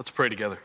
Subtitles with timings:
[0.00, 0.58] Let's pray together.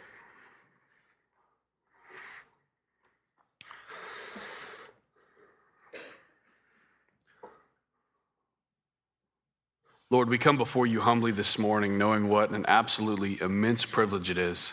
[10.10, 14.38] Lord, we come before you humbly this morning, knowing what an absolutely immense privilege it
[14.38, 14.72] is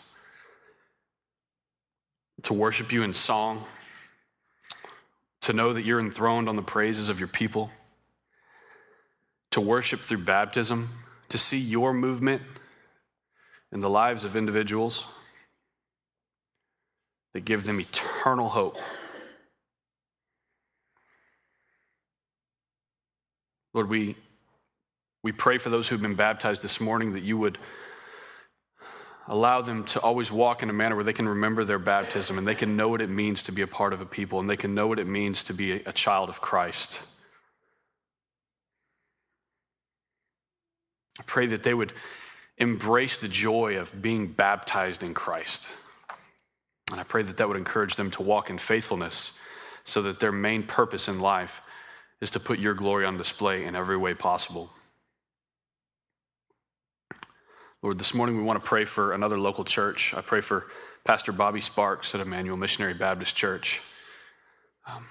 [2.43, 3.65] to worship you in song,
[5.41, 7.73] to know that you're enthroned on the praises of your people,
[9.51, 10.89] to worship through baptism,
[11.31, 12.43] to see your movement
[13.73, 15.05] in the lives of individuals
[17.33, 18.77] that give them eternal hope.
[23.73, 24.17] Lord, we,
[25.23, 27.57] we pray for those who've been baptized this morning that you would
[29.29, 32.47] allow them to always walk in a manner where they can remember their baptism and
[32.47, 34.57] they can know what it means to be a part of a people and they
[34.57, 37.03] can know what it means to be a child of Christ.
[41.19, 41.95] I pray that they would
[42.63, 45.69] embrace the joy of being baptized in Christ.
[46.93, 49.33] And I pray that that would encourage them to walk in faithfulness
[49.83, 51.61] so that their main purpose in life
[52.21, 54.71] is to put your glory on display in every way possible.
[57.83, 60.15] Lord, this morning we want to pray for another local church.
[60.15, 60.69] I pray for
[61.05, 63.83] Pastor Bobby Sparks at Emmanuel Missionary Baptist Church.
[64.87, 65.05] Um,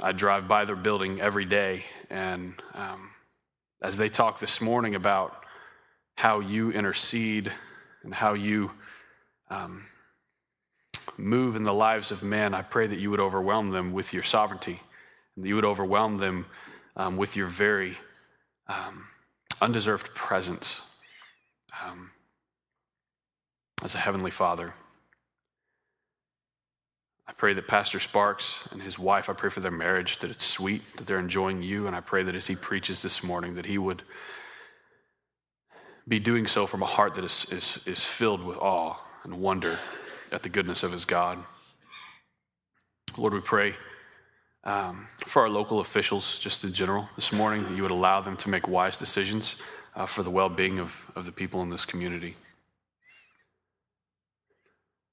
[0.00, 3.10] I drive by their building every day, and um,
[3.80, 5.41] as they talk this morning about
[6.16, 7.52] how you intercede
[8.02, 8.72] and how you
[9.50, 9.84] um,
[11.16, 14.22] move in the lives of men, I pray that you would overwhelm them with your
[14.22, 14.80] sovereignty,
[15.36, 16.46] and that you would overwhelm them
[16.96, 17.96] um, with your very
[18.68, 19.06] um,
[19.60, 20.82] undeserved presence
[21.84, 22.10] um,
[23.82, 24.74] as a heavenly Father.
[27.26, 30.44] I pray that Pastor Sparks and his wife, I pray for their marriage, that it's
[30.44, 33.66] sweet, that they're enjoying you, and I pray that as he preaches this morning, that
[33.66, 34.02] he would
[36.08, 39.78] be doing so from a heart that is, is, is filled with awe and wonder
[40.32, 41.38] at the goodness of his God.
[43.16, 43.74] Lord, we pray
[44.64, 48.36] um, for our local officials, just in general, this morning, that you would allow them
[48.38, 49.56] to make wise decisions
[49.94, 52.34] uh, for the well being of, of the people in this community.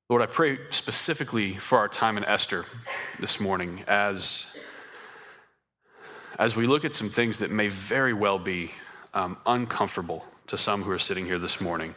[0.09, 2.65] Lord, I pray specifically for our time in Esther
[3.19, 4.57] this morning as,
[6.39, 8.71] as we look at some things that may very well be
[9.13, 11.93] um, uncomfortable to some who are sitting here this morning.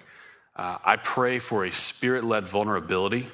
[0.54, 3.28] Uh, I pray for a spirit led vulnerability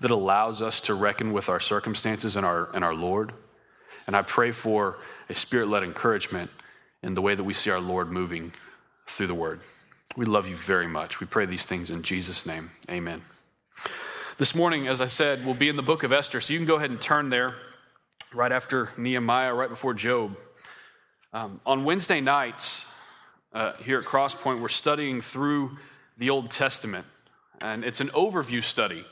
[0.00, 3.32] that allows us to reckon with our circumstances and our, and our Lord.
[4.06, 4.98] And I pray for
[5.30, 6.50] a spirit led encouragement
[7.02, 8.52] in the way that we see our Lord moving
[9.06, 9.60] through the word.
[10.14, 11.18] We love you very much.
[11.18, 12.70] We pray these things in Jesus' name.
[12.90, 13.22] Amen.
[14.36, 16.66] This morning, as I said, we'll be in the book of Esther, so you can
[16.66, 17.54] go ahead and turn there
[18.34, 20.36] right after Nehemiah, right before Job.
[21.32, 22.84] Um, on Wednesday nights,
[23.54, 25.76] uh, here at Crosspoint, we're studying through
[26.16, 27.06] the Old Testament,
[27.60, 29.04] and it's an overview study.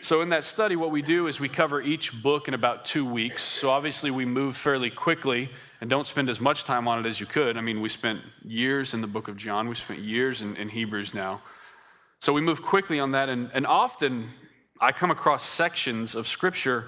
[0.00, 3.04] So, in that study, what we do is we cover each book in about two
[3.04, 3.42] weeks.
[3.42, 5.50] So, obviously, we move fairly quickly
[5.80, 7.56] and don't spend as much time on it as you could.
[7.56, 10.68] I mean, we spent years in the book of John, we spent years in, in
[10.68, 11.42] Hebrews now.
[12.20, 14.28] So, we move quickly on that, and, and often
[14.80, 16.86] I come across sections of scripture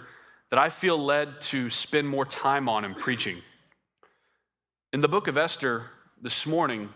[0.51, 3.37] that I feel led to spend more time on in preaching.
[4.93, 5.85] In the book of Esther,
[6.21, 6.89] this morning,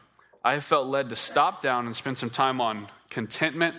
[0.44, 3.76] I have felt led to stop down and spend some time on contentment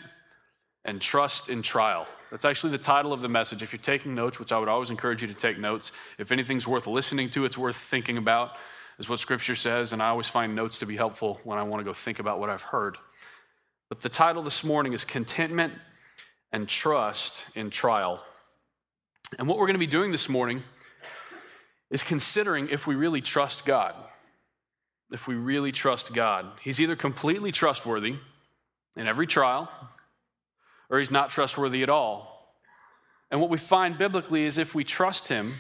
[0.86, 2.08] and trust in trial.
[2.31, 3.62] That's actually the title of the message.
[3.62, 6.68] If you're taking notes, which I would always encourage you to take notes, if anything's
[6.68, 8.54] worth listening to, it's worth thinking about,
[9.00, 9.92] is what Scripture says.
[9.92, 12.40] And I always find notes to be helpful when I want to go think about
[12.40, 12.98] what I've heard.
[13.90, 15.74] But the title this morning is Contentment
[16.54, 18.24] and Trust in Trial.
[19.38, 20.64] And what we're going to be doing this morning
[21.90, 23.94] is considering if we really trust God
[25.13, 26.47] if we really trust God.
[26.62, 28.16] He's either completely trustworthy
[28.96, 29.69] in every trial,
[30.90, 32.56] or he's not trustworthy at all.
[33.31, 35.56] And what we find biblically is if we trust him,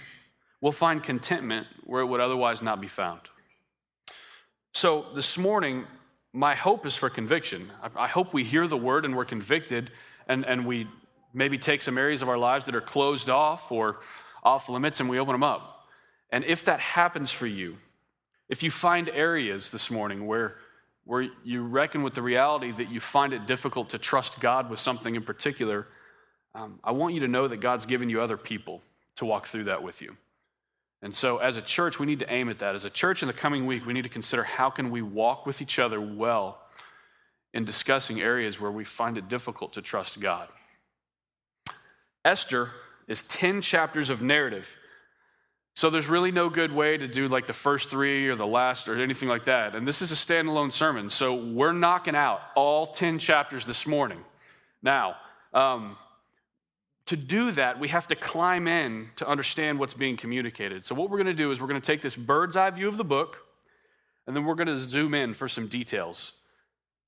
[0.61, 3.21] we'll find contentment where it would otherwise not be found.
[4.73, 5.85] So this morning,
[6.33, 7.71] my hope is for conviction.
[7.95, 9.91] I hope we hear the word and we're convicted
[10.27, 10.87] and, and we
[11.33, 13.99] maybe take some areas of our lives that are closed off or
[14.43, 15.87] off limits and we open them up.
[16.31, 17.77] And if that happens for you,
[18.49, 20.57] if you find areas this morning where,
[21.05, 24.79] where you reckon with the reality that you find it difficult to trust God with
[24.79, 25.87] something in particular,
[26.55, 28.81] um, I want you to know that God's given you other people
[29.15, 30.15] to walk through that with you.
[31.01, 32.75] And so, as a church, we need to aim at that.
[32.75, 35.45] As a church in the coming week, we need to consider how can we walk
[35.45, 36.59] with each other well
[37.53, 40.47] in discussing areas where we find it difficult to trust God.
[42.23, 42.71] Esther
[43.07, 44.77] is 10 chapters of narrative
[45.75, 48.87] So there's really no good way to do like the first three or the last
[48.87, 49.75] or anything like that.
[49.75, 51.09] And this is a standalone sermon.
[51.09, 54.19] So we're knocking out all 10 chapters this morning.
[54.83, 55.15] Now,
[55.53, 55.97] um,
[57.07, 60.85] to do that, we have to climb in to understand what's being communicated.
[60.85, 62.87] So, what we're going to do is we're going to take this bird's eye view
[62.87, 63.39] of the book,
[64.25, 66.33] and then we're going to zoom in for some details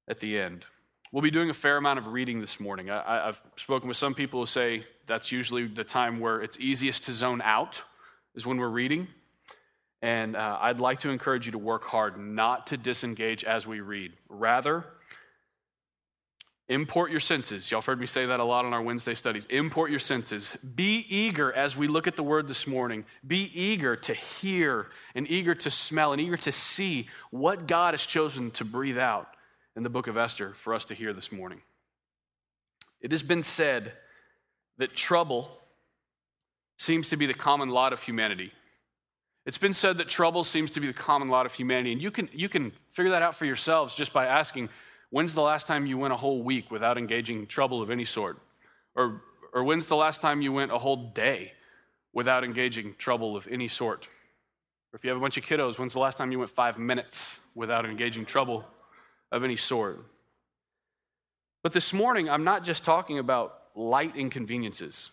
[0.07, 0.65] at the end.
[1.11, 2.89] We'll be doing a fair amount of reading this morning.
[2.89, 7.05] I, have spoken with some people who say that's usually the time where it's easiest
[7.05, 7.81] to zone out,
[8.35, 9.07] is when we're reading.
[10.01, 13.79] And uh, I'd like to encourage you to work hard not to disengage as we
[13.79, 14.13] read.
[14.29, 14.85] Rather,
[16.67, 17.69] Import your senses.
[17.69, 19.45] Y'all heard me say that a lot on our Wednesday studies.
[19.45, 20.57] Import your senses.
[20.75, 23.05] Be eager as we look at the word this morning.
[23.25, 28.03] Be eager to hear and eager to smell and eager to see what God has
[28.03, 29.27] chosen to breathe out
[29.75, 31.61] in the book of Esther for us to hear this morning.
[32.99, 33.93] It has been said
[34.79, 35.51] that trouble
[36.77, 38.51] seems to be the common lot of humanity.
[39.45, 41.93] It's been said that trouble seems to be the common lot of humanity.
[41.93, 44.69] And you can, you can figure that out for yourselves just by asking
[45.15, 48.37] When's the last time you went a whole week without engaging trouble of any sort?
[48.95, 49.21] Or,
[49.53, 51.53] or when's the last time you went a whole day
[52.13, 54.09] without engaging trouble of any sort?
[54.91, 56.79] Or if you have a bunch of kiddos, when's the last time you went five
[56.79, 58.65] minutes without engaging trouble
[59.31, 60.03] of any sort?
[61.63, 65.11] But this morning, I'm not just talking about light inconveniences.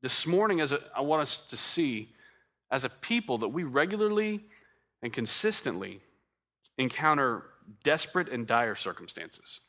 [0.00, 2.08] This morning, as a, I want us to see
[2.70, 4.40] as a people that we regularly
[5.02, 6.00] and consistently
[6.76, 7.44] encounter
[7.82, 9.60] desperate and dire circumstances,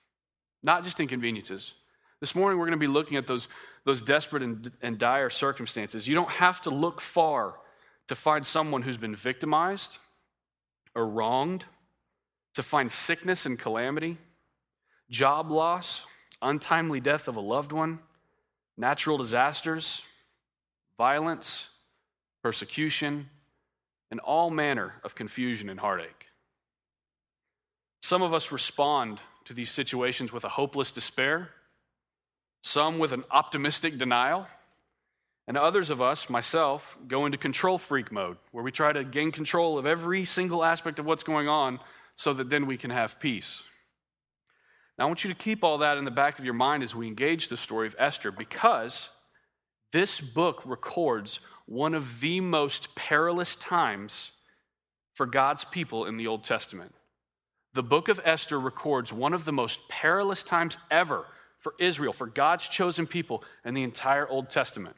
[0.62, 1.74] not just inconveniences.
[2.20, 3.48] This morning, we're going to be looking at those,
[3.86, 6.08] those desperate and, and dire circumstances.
[6.08, 7.56] You don't have to look far
[8.08, 9.98] to find someone who's been victimized
[10.96, 11.66] or wronged,
[12.54, 14.18] to find sickness and calamity,
[15.10, 16.06] job loss,
[16.42, 18.00] untimely death of a loved one,
[18.78, 20.04] natural disasters,
[21.00, 21.70] violence,
[22.44, 23.30] persecution,
[24.12, 26.28] and all manner of confusion and heartache.
[28.02, 31.52] Some of us respond to these situations with a hopeless despair,
[32.62, 34.46] some with an optimistic denial,
[35.48, 39.32] and others of us, myself, go into control freak mode, where we try to gain
[39.32, 41.80] control of every single aspect of what's going on
[42.18, 43.64] so that then we can have peace.
[44.98, 46.94] Now, I want you to keep all that in the back of your mind as
[46.94, 49.10] we engage the story of Esther, because
[49.92, 54.32] this book records one of the most perilous times
[55.14, 56.94] for God's people in the Old Testament
[57.74, 61.26] the book of Esther records one of the most perilous times ever
[61.60, 64.96] for Israel, for God's chosen people in the entire Old Testament.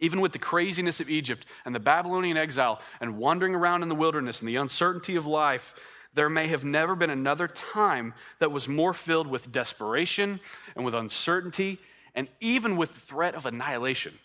[0.00, 3.94] Even with the craziness of Egypt and the Babylonian exile and wandering around in the
[3.94, 5.74] wilderness and the uncertainty of life,
[6.14, 10.40] there may have never been another time that was more filled with desperation
[10.74, 11.78] and with uncertainty
[12.14, 14.18] and even with the threat of annihilation.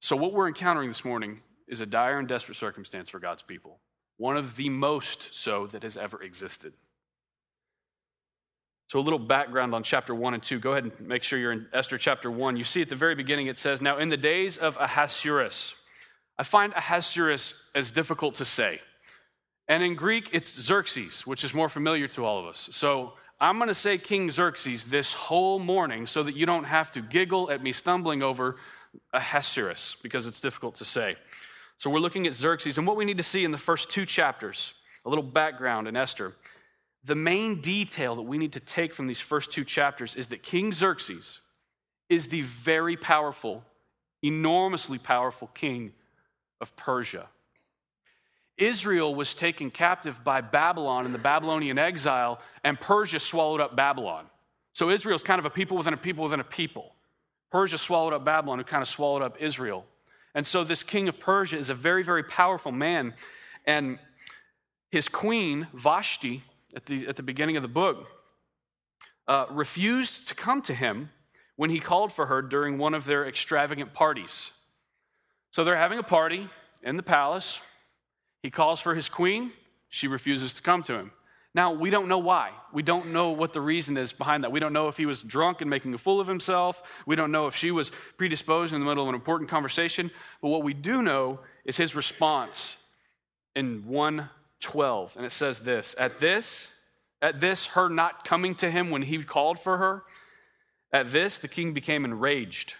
[0.00, 3.80] So, what we're encountering this morning is a dire and desperate circumstance for God's people
[4.18, 6.72] one of the most so that has ever existed.
[8.88, 10.58] So, a little background on chapter 1 and 2.
[10.58, 12.56] Go ahead and make sure you're in Esther chapter 1.
[12.56, 15.74] You see at the very beginning it says, Now in the days of Ahasuerus.
[16.38, 18.80] I find Ahasuerus as difficult to say.
[19.66, 22.68] And in Greek, it's Xerxes, which is more familiar to all of us.
[22.72, 26.90] So, I'm going to say King Xerxes this whole morning so that you don't have
[26.92, 28.56] to giggle at me stumbling over
[29.12, 31.14] Ahasuerus because it's difficult to say.
[31.76, 34.04] So we're looking at Xerxes, and what we need to see in the first two
[34.04, 34.74] chapters,
[35.04, 36.34] a little background in Esther.
[37.04, 40.42] The main detail that we need to take from these first two chapters is that
[40.42, 41.38] King Xerxes
[42.08, 43.62] is the very powerful,
[44.20, 45.92] enormously powerful king
[46.60, 47.28] of Persia.
[48.56, 54.26] Israel was taken captive by Babylon in the Babylonian exile, and Persia swallowed up Babylon.
[54.74, 56.92] So Israel's kind of a people within a people within a people.
[57.50, 59.86] Persia swallowed up Babylon, who kind of swallowed up Israel.
[60.34, 63.14] And so this king of Persia is a very, very powerful man.
[63.64, 63.98] And
[64.90, 66.42] his queen, Vashti,
[66.76, 68.06] at the, at the beginning of the book,
[69.26, 71.08] uh, refused to come to him
[71.56, 74.50] when he called for her during one of their extravagant parties.
[75.52, 76.50] So they're having a party
[76.82, 77.62] in the palace.
[78.42, 79.52] He calls for his queen.
[79.88, 81.12] She refuses to come to him.
[81.58, 82.52] Now, we don't know why.
[82.72, 84.52] We don't know what the reason is behind that.
[84.52, 87.02] We don't know if he was drunk and making a fool of himself.
[87.04, 90.12] We don't know if she was predisposed in the middle of an important conversation.
[90.40, 92.76] But what we do know is his response
[93.56, 95.16] in 112.
[95.16, 96.76] And it says this At this,
[97.20, 100.04] at this, her not coming to him when he called for her,
[100.92, 102.76] at this, the king became enraged,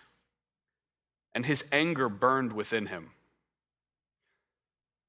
[1.35, 3.11] and his anger burned within him.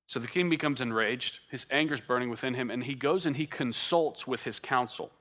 [0.10, 1.38] So the king becomes enraged.
[1.52, 5.12] His anger is burning within him, and he goes and he consults with his council.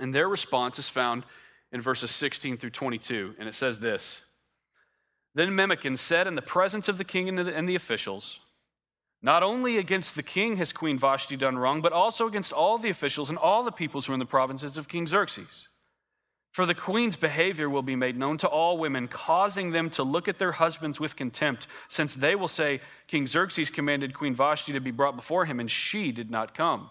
[0.00, 1.24] And their response is found
[1.72, 3.34] in verses 16 through 22.
[3.38, 4.22] And it says this
[5.34, 8.40] Then Memucan said in the presence of the king and the, and the officials,
[9.20, 12.88] Not only against the king has Queen Vashti done wrong, but also against all the
[12.88, 15.68] officials and all the peoples who are in the provinces of King Xerxes.
[16.50, 20.28] For the queen's behavior will be made known to all women, causing them to look
[20.28, 24.80] at their husbands with contempt, since they will say, King Xerxes commanded Queen Vashti to
[24.80, 26.90] be brought before him, and she did not come.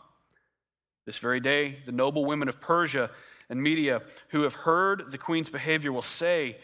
[1.06, 3.10] This very day, the noble women of Persia
[3.50, 6.58] and Media who have heard the queen's behavior will say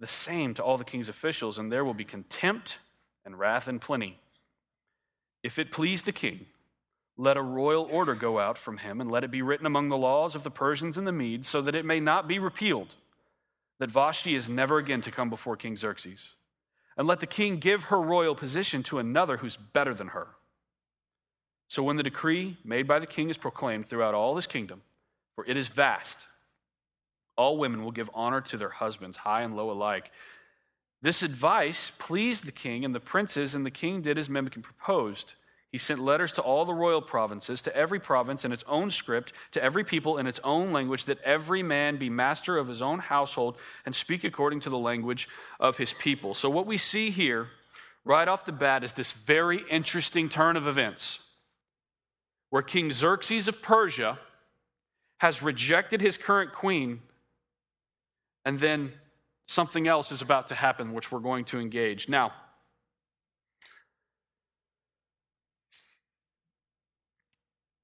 [0.00, 2.78] the same to all the king's officials, and there will be contempt
[3.24, 4.18] and wrath in plenty.
[5.42, 6.46] If it please the king,
[7.18, 9.96] let a royal order go out from him, and let it be written among the
[9.96, 12.94] laws of the Persians and the Medes, so that it may not be repealed,
[13.80, 16.36] that Vashti is never again to come before King Xerxes.
[16.96, 20.28] And let the king give her royal position to another who's better than her.
[21.68, 24.82] So when the decree made by the king is proclaimed throughout all his kingdom,
[25.34, 26.28] for it is vast,
[27.36, 30.10] all women will give honor to their husbands, high and low alike.
[31.02, 35.34] This advice pleased the king and the princes, and the king did as Memucan proposed.
[35.70, 39.34] He sent letters to all the royal provinces, to every province in its own script,
[39.50, 43.00] to every people in its own language, that every man be master of his own
[43.00, 45.28] household and speak according to the language
[45.60, 46.32] of his people.
[46.32, 47.48] So, what we see here
[48.04, 51.20] right off the bat is this very interesting turn of events
[52.48, 54.18] where King Xerxes of Persia
[55.20, 57.00] has rejected his current queen,
[58.46, 58.92] and then
[59.46, 62.08] something else is about to happen, which we're going to engage.
[62.08, 62.32] Now,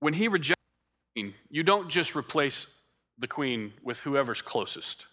[0.05, 0.61] when he rejects
[1.15, 2.67] the queen, you don't just replace
[3.19, 5.07] the queen with whoever's closest.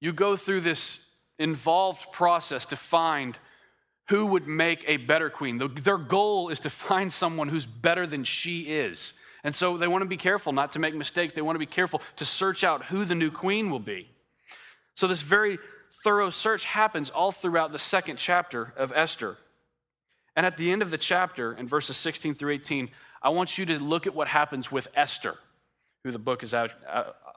[0.00, 1.04] You go through this
[1.38, 3.38] involved process to find
[4.08, 5.60] who would make a better queen.
[5.82, 9.12] Their goal is to find someone who's better than she is.
[9.44, 11.34] And so they want to be careful not to make mistakes.
[11.34, 14.08] They want to be careful to search out who the new queen will be.
[14.94, 15.58] So, this very
[16.02, 19.36] thorough search happens all throughout the second chapter of Esther.
[20.34, 22.88] And at the end of the chapter, in verses 16 through 18,
[23.22, 25.36] I want you to look at what happens with Esther,
[26.04, 26.68] who the book is uh,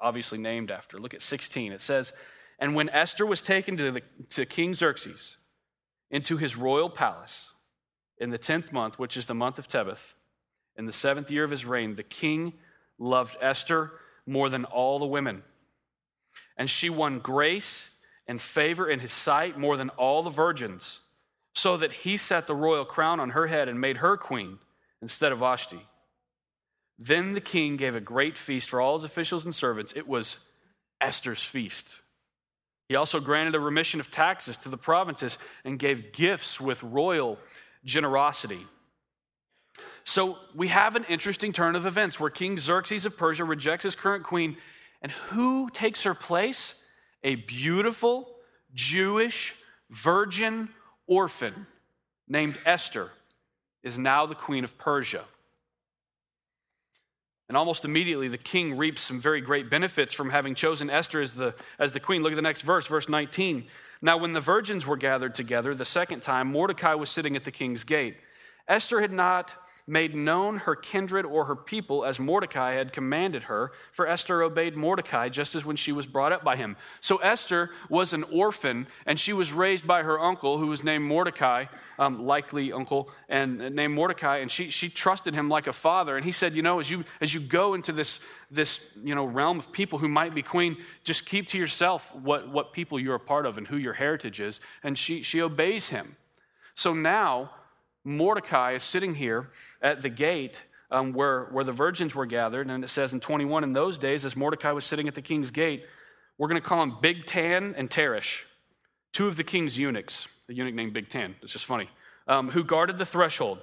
[0.02, 0.98] obviously named after.
[0.98, 1.72] Look at 16.
[1.74, 2.14] It says,
[2.60, 5.38] And when Esther was taken to, the, to King Xerxes
[6.10, 7.52] into his royal palace
[8.18, 10.16] in the 10th month, which is the month of Tebeth,
[10.76, 12.54] in the seventh year of his reign, the king
[12.98, 13.92] loved Esther
[14.26, 15.44] more than all the women.
[16.58, 17.92] And she won grace
[18.28, 21.02] and favor in his sight more than all the virgins,
[21.54, 24.60] so that he set the royal crown on her head and made her queen
[25.04, 25.86] instead of Vashti.
[26.98, 29.94] Then the king gave a great feast for all his officials and servants.
[29.96, 30.38] It was
[31.02, 32.00] Esther's feast.
[32.88, 37.38] He also granted a remission of taxes to the provinces and gave gifts with royal
[37.84, 38.66] generosity.
[40.06, 43.96] So we have an interesting turn of events where King Xerxes of Persia rejects his
[43.96, 44.56] current queen,
[45.02, 46.82] and who takes her place?
[47.24, 48.30] A beautiful
[48.74, 49.54] Jewish
[49.90, 50.70] virgin
[51.08, 51.68] orphan
[52.28, 53.12] named Esther
[53.84, 55.26] is now the queen of Persia.
[57.50, 61.36] And almost immediately, the king reaps some very great benefits from having chosen Esther as
[61.36, 62.24] the, as the queen.
[62.24, 63.66] Look at the next verse, verse 19.
[64.02, 67.52] Now, when the virgins were gathered together the second time, Mordecai was sitting at the
[67.52, 68.18] king's gate.
[68.68, 73.72] Esther had not made known her kindred or her people as Mordecai had commanded her,
[73.92, 76.78] for Esther obeyed Mordecai just as when she was brought up by him.
[77.02, 81.04] So Esther was an orphan, and she was raised by her uncle, who was named
[81.04, 81.66] Mordecai,
[82.00, 86.16] um, likely uncle, and named Mordecai, and she, she trusted him like a father.
[86.16, 89.26] And he said, You know, as you, as you go into this, this you know,
[89.26, 93.16] realm of people who might be queen, just keep to yourself what, what people you're
[93.16, 94.62] a part of and who your heritage is.
[94.82, 96.16] And she, she obeys him.
[96.76, 97.52] So now,
[98.04, 99.50] Mordecai is sitting here
[99.82, 102.70] at the gate um, where, where the virgins were gathered.
[102.70, 105.52] And it says in 21, in those days, as Mordecai was sitting at the king's
[105.52, 105.86] gate,
[106.38, 108.44] we're going to call him Big Tan and Teresh,
[109.12, 111.36] two of the king's eunuchs, a eunuch named Big Tan.
[111.42, 111.90] It's just funny,
[112.28, 113.60] um, who guarded the threshold.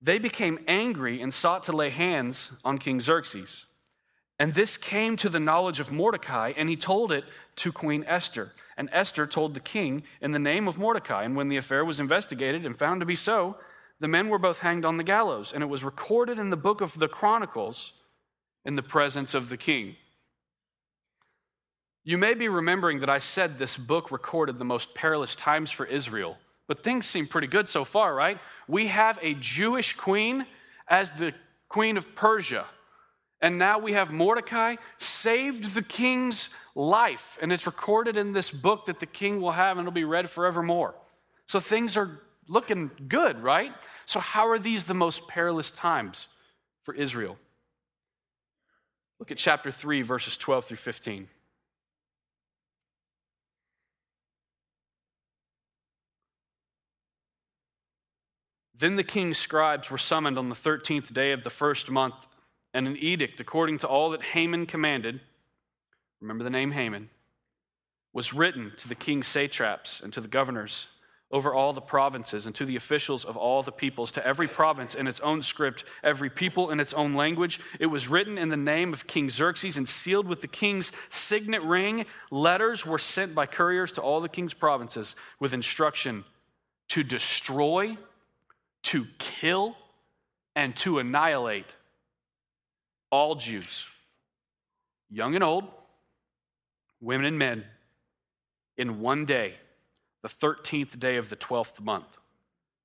[0.00, 3.66] They became angry and sought to lay hands on King Xerxes.
[4.38, 7.24] And this came to the knowledge of Mordecai, and he told it
[7.56, 8.52] to Queen Esther.
[8.76, 11.22] And Esther told the king in the name of Mordecai.
[11.22, 13.56] And when the affair was investigated and found to be so,
[14.00, 15.52] the men were both hanged on the gallows.
[15.52, 17.92] And it was recorded in the book of the Chronicles
[18.64, 19.96] in the presence of the king.
[22.02, 25.86] You may be remembering that I said this book recorded the most perilous times for
[25.86, 26.36] Israel,
[26.66, 28.38] but things seem pretty good so far, right?
[28.68, 30.44] We have a Jewish queen
[30.86, 31.32] as the
[31.68, 32.66] queen of Persia.
[33.40, 37.38] And now we have Mordecai saved the king's life.
[37.42, 40.30] And it's recorded in this book that the king will have and it'll be read
[40.30, 40.94] forevermore.
[41.46, 43.72] So things are looking good, right?
[44.06, 46.28] So, how are these the most perilous times
[46.82, 47.38] for Israel?
[49.18, 51.28] Look at chapter 3, verses 12 through 15.
[58.76, 62.26] Then the king's scribes were summoned on the 13th day of the first month
[62.74, 65.20] and an edict according to all that Haman commanded,
[66.20, 67.08] remember the name Haman,
[68.12, 70.88] was written to the king's satraps and to the governors
[71.30, 74.94] over all the provinces and to the officials of all the peoples, to every province
[74.94, 77.58] in its own script, every people in its own language.
[77.80, 81.62] It was written in the name of King Xerxes and sealed with the king's signet
[81.62, 82.06] ring.
[82.30, 86.24] Letters were sent by couriers to all the king's provinces with instruction
[86.88, 87.96] to destroy,
[88.82, 89.76] to kill,
[90.54, 91.74] and to annihilate
[93.14, 93.86] all Jews,
[95.08, 95.72] young and old,
[97.00, 97.64] women and men,
[98.76, 99.54] in one day
[100.22, 102.18] the 13th day of the 12th month,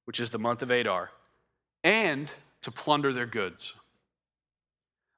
[0.06, 1.10] which is the month of Adar,
[1.84, 2.32] and
[2.62, 3.74] to plunder their goods.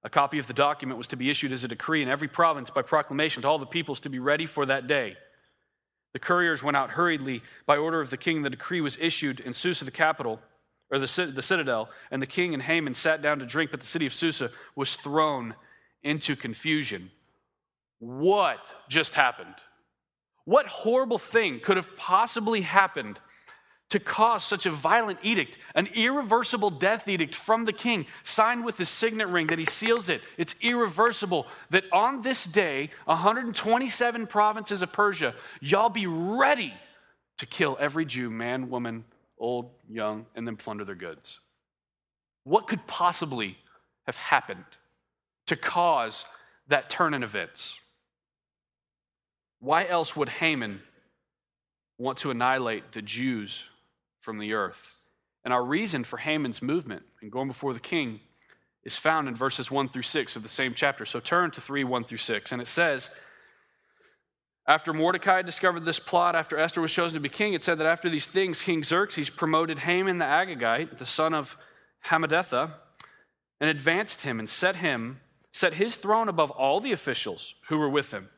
[0.02, 2.70] A copy of the document was to be issued as a decree in every province
[2.70, 5.18] by proclamation to all the peoples to be ready for that day.
[6.14, 8.44] The couriers went out hurriedly by order of the king.
[8.44, 10.40] The decree was issued in Susa, the capital,
[10.92, 13.86] or the, the citadel, and the king and Haman sat down to drink, but the
[13.86, 15.56] city of Susa was thrown
[16.04, 17.12] into confusion.
[18.00, 19.56] What just happened?
[20.44, 23.20] What horrible thing could have possibly happened
[23.90, 28.78] to cause such a violent edict, an irreversible death edict from the king, signed with
[28.78, 30.22] his signet ring that he seals it?
[30.38, 36.74] It's irreversible that on this day, 127 provinces of Persia, y'all be ready
[37.38, 39.06] to kill every Jew, man, woman,
[39.38, 41.40] old, young, and then plunder their goods.
[42.44, 43.58] What could possibly
[44.06, 44.66] have happened
[45.48, 46.26] to cause
[46.68, 47.80] that turn in events?
[49.60, 50.82] Why else would Haman
[51.98, 53.70] want to annihilate the Jews
[54.22, 54.96] from the earth?
[55.44, 58.20] And our reason for Haman's movement and going before the king
[58.84, 61.06] is found in verses 1 through 6 of the same chapter.
[61.06, 62.52] So turn to 3 1 through 6.
[62.52, 63.12] And it says,
[64.68, 67.88] After Mordecai discovered this plot, after Esther was chosen to be king, it said that
[67.88, 71.58] after these things, King Xerxes promoted Haman the Agagite, the son of
[72.06, 72.74] Hammedatha,
[73.60, 75.20] and advanced him and set him,
[75.52, 78.30] set his throne above all the officials who were with him.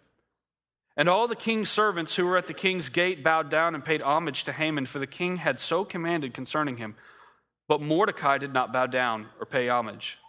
[0.95, 4.01] And all the king's servants who were at the king's gate bowed down and paid
[4.01, 6.95] homage to Haman, for the king had so commanded concerning him.
[7.67, 10.19] But Mordecai did not bow down or pay homage.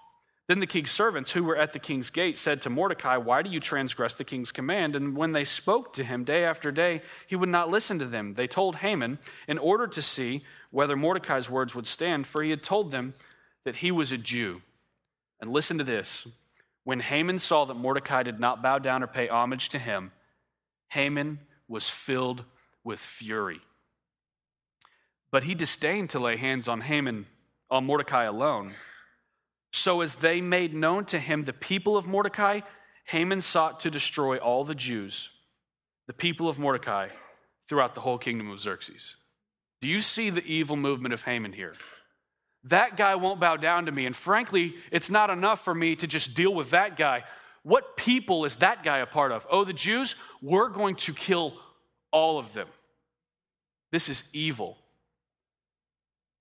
[0.47, 3.51] Then the king's servants who were at the king's gate said to Mordecai, Why do
[3.51, 4.95] you transgress the king's command?
[4.95, 8.35] And when they spoke to him day after day, he would not listen to them.
[8.35, 12.63] They told Haman in order to see whether Mordecai's words would stand, for he had
[12.63, 13.15] told them
[13.65, 14.61] that he was a Jew.
[15.41, 16.27] And listen to this
[16.85, 20.13] when Haman saw that Mordecai did not bow down or pay homage to him,
[20.91, 22.45] Haman was filled
[22.85, 23.61] with fury.
[25.31, 27.27] But he disdained to lay hands on Haman,
[27.71, 28.75] on Mordecai alone.
[29.77, 32.61] So, as they made known to him the people of Mordecai,
[33.07, 35.31] Haman sought to destroy all the Jews,
[36.07, 37.09] the people of Mordecai,
[37.69, 39.17] throughout the whole kingdom of Xerxes.
[39.81, 41.75] Do you see the evil movement of Haman here?
[42.63, 44.07] That guy won't bow down to me.
[44.07, 47.25] And frankly, it's not enough for me to just deal with that guy.
[47.65, 49.45] What people is that guy a part of?
[49.51, 50.15] Oh, the Jews?
[50.41, 51.53] We're going to kill
[52.13, 52.69] all of them.
[53.91, 54.79] This is evil.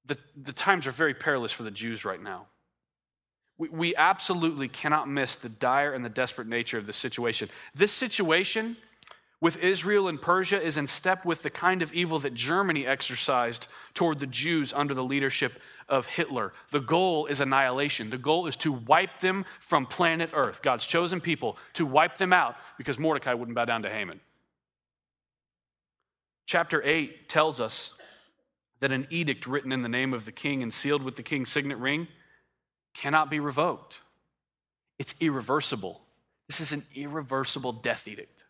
[0.06, 2.46] The, the times are very perilous for the Jews right now.
[3.58, 7.50] We, we absolutely cannot miss the dire and the desperate nature of the situation.
[7.74, 8.78] This situation
[9.44, 13.68] with Israel and Persia is in step with the kind of evil that Germany exercised
[13.94, 16.54] toward the Jews under the leadership of Hitler.
[16.72, 18.10] The goal is annihilation.
[18.10, 22.32] The goal is to wipe them from planet Earth, God's chosen people, to wipe them
[22.32, 24.22] out because Mordecai wouldn't bow down to Haman.
[26.46, 27.96] Chapter 8 tells us
[28.80, 31.52] that an edict written in the name of the king and sealed with the king's
[31.52, 32.08] signet ring
[32.94, 34.02] cannot be revoked.
[35.00, 36.02] It's irreversible.
[36.48, 38.44] This is an irreversible death edict.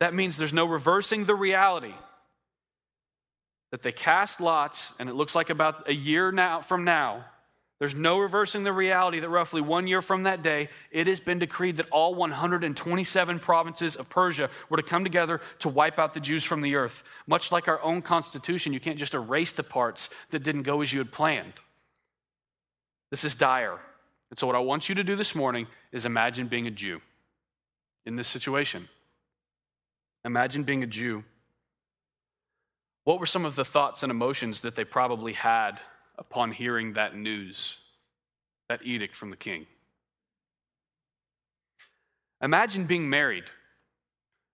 [0.00, 1.94] That means there's no reversing the reality
[3.70, 7.24] that they cast lots, and it looks like about a year now from now,
[7.80, 11.40] there's no reversing the reality that roughly one year from that day, it has been
[11.40, 16.20] decreed that all 127 provinces of Persia were to come together to wipe out the
[16.20, 17.02] Jews from the earth.
[17.26, 20.92] Much like our own constitution, you can't just erase the parts that didn't go as
[20.92, 21.52] you had planned.
[23.14, 23.78] This is dire.
[24.30, 27.00] And so, what I want you to do this morning is imagine being a Jew
[28.04, 28.88] in this situation.
[30.24, 31.22] Imagine being a Jew
[33.04, 35.78] what were some of the thoughts and emotions that they probably had
[36.18, 37.76] upon hearing that news,
[38.68, 39.68] that edict from the king?
[42.42, 43.44] Imagine being married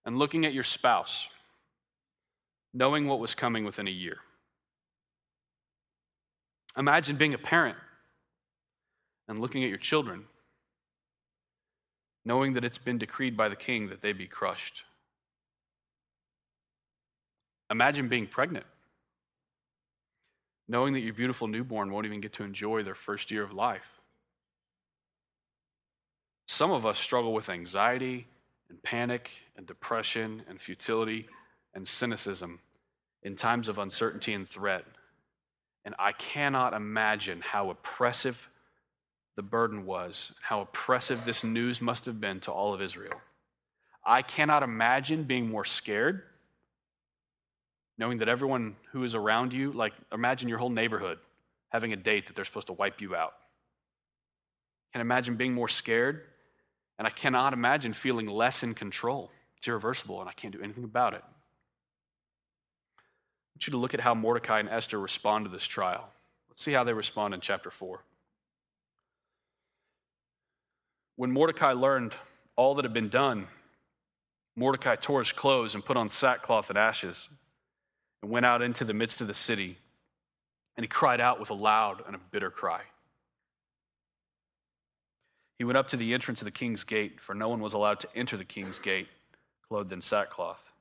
[0.04, 1.30] and looking at your spouse,
[2.74, 4.18] knowing what was coming within a year.
[6.76, 7.78] Imagine being a parent
[9.30, 10.24] and looking at your children,
[12.24, 14.82] knowing that it's been decreed by the king that they be crushed.
[17.70, 18.66] Imagine being pregnant,
[20.66, 24.00] knowing that your beautiful newborn won't even get to enjoy their first year of life.
[26.48, 28.26] Some of us struggle with anxiety
[28.68, 31.28] and panic and depression and futility
[31.72, 32.58] and cynicism
[33.22, 34.84] in times of uncertainty and threat.
[35.84, 38.50] And I cannot imagine how oppressive
[39.40, 43.18] the burden was, how oppressive this news must have been to all of Israel.
[44.04, 46.22] I cannot imagine being more scared,
[47.96, 51.18] knowing that everyone who is around you, like imagine your whole neighborhood
[51.70, 53.32] having a date that they're supposed to wipe you out.
[54.92, 56.20] Can imagine being more scared,
[56.98, 59.30] and I cannot imagine feeling less in control.
[59.56, 61.22] It's irreversible, and I can't do anything about it.
[61.24, 63.00] I
[63.54, 66.10] want you to look at how Mordecai and Esther respond to this trial.
[66.50, 68.02] Let's see how they respond in chapter 4.
[71.20, 72.14] When Mordecai learned
[72.56, 73.48] all that had been done,
[74.56, 77.28] Mordecai tore his clothes and put on sackcloth and ashes
[78.22, 79.76] and went out into the midst of the city.
[80.78, 82.80] And he cried out with a loud and a bitter cry.
[85.58, 88.00] He went up to the entrance of the king's gate, for no one was allowed
[88.00, 89.08] to enter the king's gate
[89.68, 90.72] clothed in sackcloth.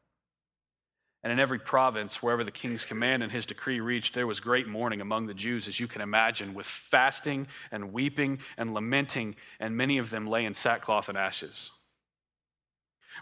[1.24, 4.68] And in every province, wherever the king's command and his decree reached, there was great
[4.68, 9.76] mourning among the Jews, as you can imagine, with fasting and weeping and lamenting, and
[9.76, 11.72] many of them lay in sackcloth and ashes.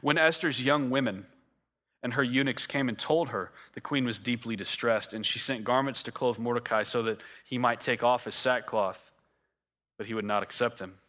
[0.01, 1.25] When Esther's young women
[2.03, 5.63] and her eunuchs came and told her, the queen was deeply distressed, and she sent
[5.63, 9.11] garments to clothe Mordecai so that he might take off his sackcloth,
[9.97, 10.99] but he would not accept them.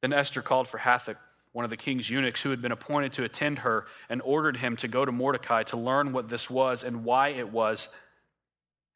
[0.00, 1.18] Then Esther called for Hathach
[1.52, 4.76] one of the king's eunuchs who had been appointed to attend her, and ordered him
[4.76, 7.88] to go to Mordecai to learn what this was and why it was.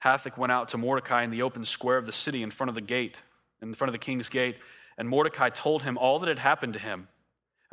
[0.04, 2.74] Hathach went out to Mordecai in the open square of the city in front of
[2.74, 3.22] the gate,
[3.60, 4.56] in front of the king's gate,
[4.98, 7.08] and Mordecai told him all that had happened to him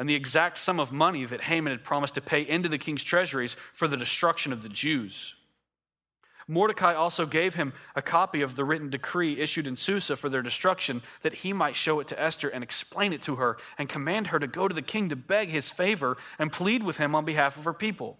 [0.02, 3.04] and the exact sum of money that Haman had promised to pay into the king's
[3.04, 5.36] treasuries for the destruction of the Jews.
[6.52, 10.42] Mordecai also gave him a copy of the written decree issued in Susa for their
[10.42, 14.28] destruction, that he might show it to Esther and explain it to her, and command
[14.28, 17.24] her to go to the king to beg his favor and plead with him on
[17.24, 18.20] behalf of her people.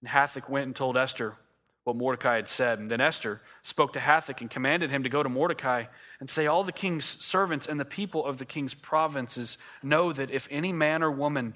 [0.00, 1.36] And Hathach went and told Esther
[1.84, 2.78] what Mordecai had said.
[2.78, 5.84] And then Esther spoke to Hathach and commanded him to go to Mordecai
[6.20, 10.30] and say, All the king's servants and the people of the king's provinces know that
[10.30, 11.52] if any man or woman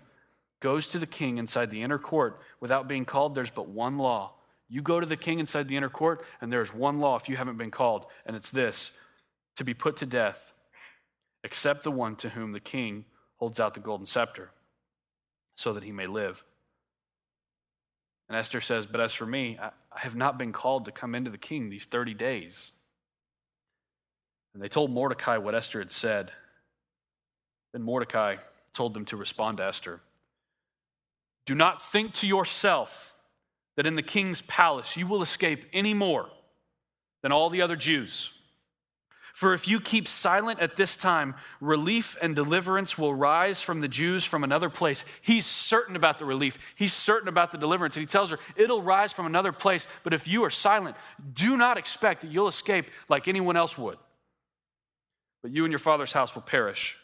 [0.61, 4.33] goes to the king inside the inner court without being called, there's but one law
[4.69, 7.37] you go to the king inside the inner court, and there's one law if you
[7.37, 8.93] haven't been called, and it's this
[9.57, 10.53] to be put to death,
[11.43, 13.05] except the one to whom the king
[13.37, 14.51] holds out the golden scepter,
[15.57, 16.45] so that he may live.
[18.29, 21.31] And Esther says, But as for me, I, have not been called to come into
[21.31, 22.73] the king these 30 days.
[24.55, 26.33] And they told Mordecai what Esther had said.
[27.73, 28.37] Then Mordecai
[28.73, 30.01] told them to respond to Esther
[31.47, 33.17] Do not think to yourself
[33.79, 36.29] that in the king's palace you will escape any more
[37.23, 38.33] than all the other Jews.
[39.33, 43.87] For if you keep silent at this time, relief and deliverance will rise from the
[43.87, 45.05] Jews from another place.
[45.23, 47.95] He's certain about the relief, he's certain about the deliverance.
[47.95, 49.87] And he tells her, It'll rise from another place.
[50.03, 50.97] But if you are silent,
[51.33, 53.99] do not expect that you'll escape like anyone else would.
[55.41, 56.97] But you and your father's house will perish.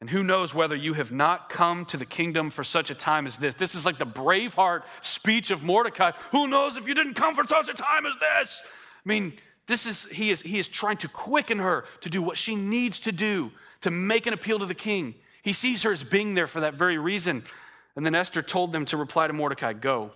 [0.00, 3.26] And who knows whether you have not come to the kingdom for such a time
[3.26, 3.54] as this?
[3.54, 6.10] This is like the Braveheart speech of Mordecai.
[6.32, 8.62] Who knows if you didn't come for such a time as this?
[8.64, 12.36] I mean, this is he is he is trying to quicken her to do what
[12.36, 15.14] she needs to do to make an appeal to the king.
[15.42, 17.42] He sees her as being there for that very reason.
[17.96, 20.10] And then Esther told them to reply to Mordecai, "Go,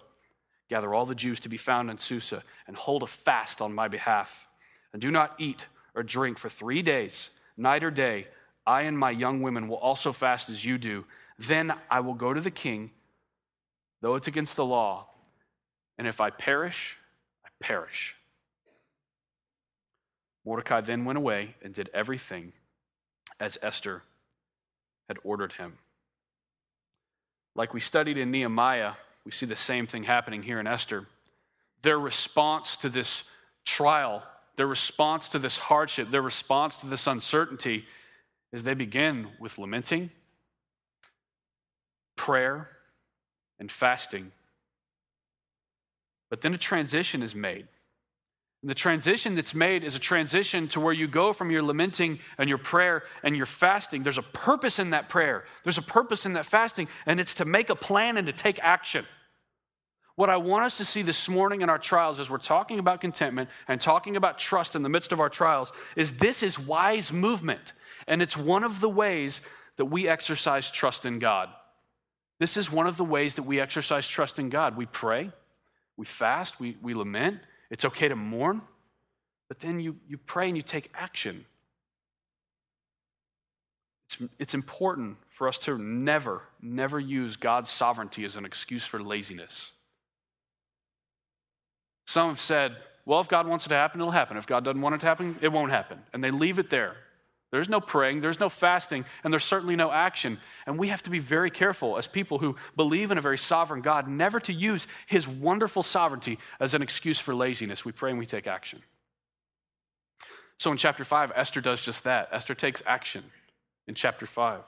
[0.68, 3.88] gather all the Jews to be found in Susa and hold a fast on my
[3.88, 4.46] behalf,
[4.92, 8.28] and do not eat or drink for 3 days, night or day."
[8.70, 11.04] I and my young women will also fast as you do.
[11.40, 12.92] Then I will go to the king,
[14.00, 15.08] though it's against the law.
[15.98, 16.96] And if I perish,
[17.44, 18.14] I perish.
[20.44, 22.52] Mordecai then went away and did everything
[23.40, 24.04] as Esther
[25.08, 25.78] had ordered him.
[27.56, 28.92] Like we studied in Nehemiah,
[29.24, 31.08] we see the same thing happening here in Esther.
[31.82, 33.24] Their response to this
[33.64, 34.22] trial,
[34.54, 37.84] their response to this hardship, their response to this uncertainty
[38.52, 40.10] is they begin with lamenting,
[42.16, 42.68] prayer,
[43.58, 44.32] and fasting.
[46.30, 47.68] But then a transition is made.
[48.62, 52.18] And the transition that's made is a transition to where you go from your lamenting
[52.36, 54.02] and your prayer and your fasting.
[54.02, 57.44] There's a purpose in that prayer, there's a purpose in that fasting, and it's to
[57.44, 59.06] make a plan and to take action.
[60.16, 63.00] What I want us to see this morning in our trials as we're talking about
[63.00, 67.10] contentment and talking about trust in the midst of our trials is this is wise
[67.10, 67.72] movement.
[68.06, 69.40] And it's one of the ways
[69.76, 71.48] that we exercise trust in God.
[72.38, 74.76] This is one of the ways that we exercise trust in God.
[74.76, 75.30] We pray,
[75.96, 78.62] we fast, we, we lament, It's okay to mourn,
[79.48, 81.44] but then you, you pray and you take action.
[84.06, 89.00] It's, it's important for us to never, never use God's sovereignty as an excuse for
[89.00, 89.72] laziness.
[92.06, 94.36] Some have said, well, if God wants it to happen, it'll happen.
[94.36, 96.00] If God doesn't want it to happen, it won't happen.
[96.12, 96.96] And they leave it there.
[97.50, 100.38] There's no praying, there's no fasting, and there's certainly no action.
[100.66, 103.80] And we have to be very careful as people who believe in a very sovereign
[103.80, 107.84] God never to use his wonderful sovereignty as an excuse for laziness.
[107.84, 108.82] We pray and we take action.
[110.58, 112.28] So in chapter 5, Esther does just that.
[112.30, 113.24] Esther takes action
[113.88, 114.60] in chapter 5.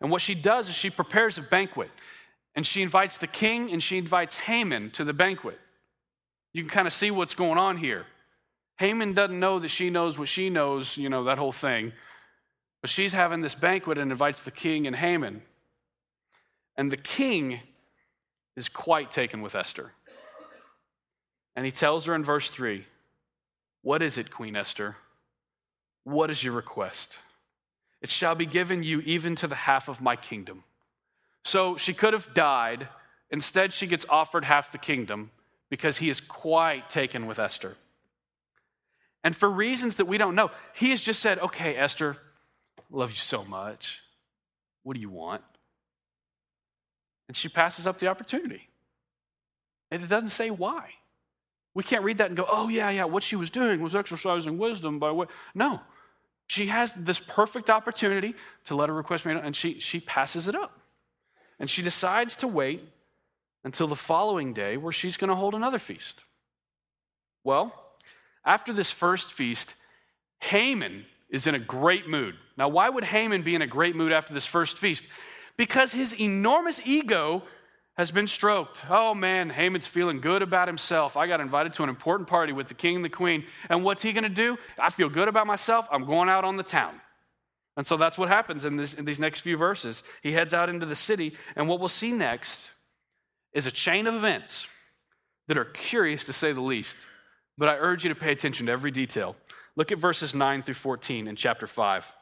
[0.00, 1.90] And what she does is she prepares a banquet,
[2.56, 5.58] and she invites the king and she invites Haman to the banquet.
[6.52, 8.06] You can kind of see what's going on here.
[8.78, 11.92] Haman doesn't know that she knows what she knows, you know, that whole thing.
[12.80, 15.42] But she's having this banquet and invites the king and Haman.
[16.76, 17.60] And the king
[18.56, 19.92] is quite taken with Esther.
[21.54, 22.84] And he tells her in verse 3
[23.82, 24.96] What is it, Queen Esther?
[26.04, 27.20] What is your request?
[28.00, 30.64] It shall be given you even to the half of my kingdom.
[31.44, 32.88] So she could have died.
[33.30, 35.30] Instead, she gets offered half the kingdom
[35.70, 37.76] because he is quite taken with Esther.
[39.24, 42.16] And for reasons that we don't know, he has just said, Okay, Esther,
[42.90, 44.00] love you so much.
[44.82, 45.42] What do you want?
[47.28, 48.68] And she passes up the opportunity.
[49.90, 50.90] And it doesn't say why.
[51.74, 54.58] We can't read that and go, oh, yeah, yeah, what she was doing was exercising
[54.58, 55.30] wisdom by what.
[55.54, 55.80] No.
[56.48, 58.34] She has this perfect opportunity
[58.66, 60.78] to let her request made, and she, she passes it up.
[61.58, 62.82] And she decides to wait
[63.64, 66.24] until the following day where she's going to hold another feast.
[67.44, 67.81] Well,
[68.44, 69.74] after this first feast,
[70.40, 72.36] Haman is in a great mood.
[72.56, 75.04] Now, why would Haman be in a great mood after this first feast?
[75.56, 77.42] Because his enormous ego
[77.94, 78.84] has been stroked.
[78.88, 81.16] Oh man, Haman's feeling good about himself.
[81.16, 83.44] I got invited to an important party with the king and the queen.
[83.68, 84.58] And what's he going to do?
[84.78, 85.86] I feel good about myself.
[85.90, 87.00] I'm going out on the town.
[87.76, 90.02] And so that's what happens in, this, in these next few verses.
[90.22, 92.70] He heads out into the city, and what we'll see next
[93.54, 94.68] is a chain of events
[95.48, 97.06] that are curious to say the least
[97.58, 99.36] but I urge you to pay attention to every detail.
[99.76, 102.14] Look at verses 9 through 14 in chapter 5.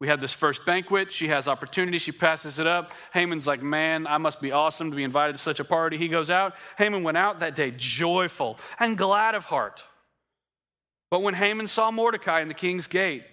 [0.00, 1.12] We had this first banquet.
[1.12, 1.98] She has opportunity.
[1.98, 2.92] She passes it up.
[3.12, 5.96] Haman's like, Man, I must be awesome to be invited to such a party.
[5.96, 6.54] He goes out.
[6.76, 9.84] Haman went out that day joyful and glad of heart.
[11.10, 13.24] But when Haman saw Mordecai in the king's gate,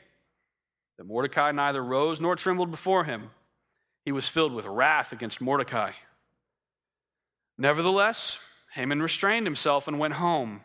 [0.98, 3.32] that Mordecai neither rose nor trembled before him,
[4.06, 5.92] he was filled with wrath against Mordecai.
[7.58, 8.40] Nevertheless,
[8.74, 10.62] Haman restrained himself and went home.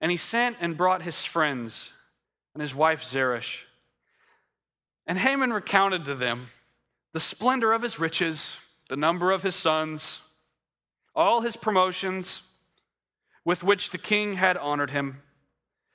[0.00, 1.92] And he sent and brought his friends
[2.54, 3.66] and his wife Zeresh.
[5.06, 6.46] And Haman recounted to them
[7.12, 8.58] the splendor of his riches,
[8.88, 10.20] the number of his sons,
[11.14, 12.42] all his promotions
[13.44, 15.22] with which the king had honored him,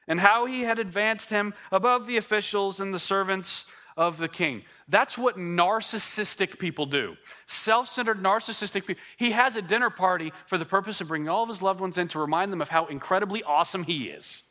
[0.08, 3.66] and how he had advanced him above the officials and the servants
[3.98, 4.64] of the king.
[4.88, 7.16] That's what narcissistic people do.
[7.46, 9.04] Self centered, narcissistic people.
[9.18, 11.98] He has a dinner party for the purpose of bringing all of his loved ones
[11.98, 14.44] in to remind them of how incredibly awesome he is.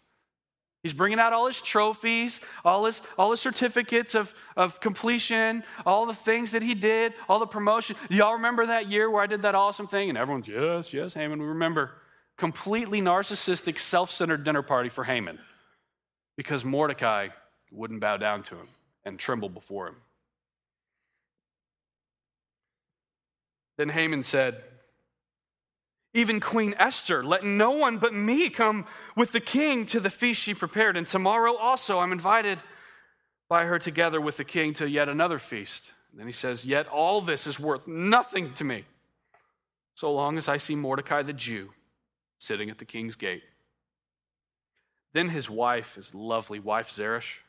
[0.82, 6.06] He's bringing out all his trophies, all his, all his certificates of, of completion, all
[6.06, 7.94] the things that he did, all the promotion.
[8.10, 10.08] Y'all remember that year where I did that awesome thing?
[10.08, 11.92] And everyone's, yes, yes, Haman, we remember.
[12.36, 15.38] Completely narcissistic, self centered dinner party for Haman
[16.36, 17.28] because Mordecai
[17.70, 18.68] wouldn't bow down to him
[19.04, 19.96] and tremble before him.
[23.76, 24.62] Then Haman said,
[26.14, 28.86] Even Queen Esther, let no one but me come
[29.16, 30.96] with the king to the feast she prepared.
[30.96, 32.58] And tomorrow also I'm invited
[33.48, 35.94] by her together with the king to yet another feast.
[36.10, 38.84] And then he says, Yet all this is worth nothing to me,
[39.94, 41.70] so long as I see Mordecai the Jew
[42.38, 43.44] sitting at the king's gate.
[45.12, 47.40] Then his wife, his lovely wife Zeresh,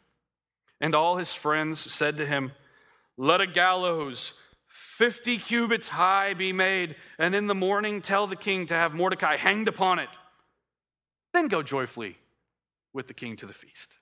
[0.83, 2.51] and all his friends said to him,
[3.15, 4.33] Let a gallows
[4.67, 9.37] 50 cubits high be made, and in the morning tell the king to have Mordecai
[9.37, 10.09] hanged upon it.
[11.33, 12.17] Then go joyfully
[12.91, 13.99] with the king to the feast.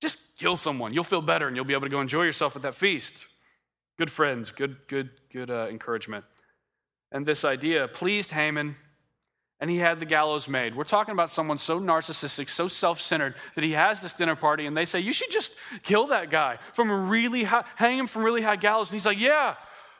[0.00, 0.94] Just kill someone.
[0.94, 3.26] You'll feel better and you'll be able to go enjoy yourself at that feast.
[3.98, 6.24] Good friends, good, good, good uh, encouragement.
[7.12, 8.76] And this idea pleased Haman
[9.64, 10.76] and he had the gallows made.
[10.76, 14.66] We're talking about someone so narcissistic, so self centered that he has this dinner party
[14.66, 18.06] and they say, You should just kill that guy from a really high, hang him
[18.06, 18.90] from really high gallows.
[18.90, 19.54] And he's like, Yeah,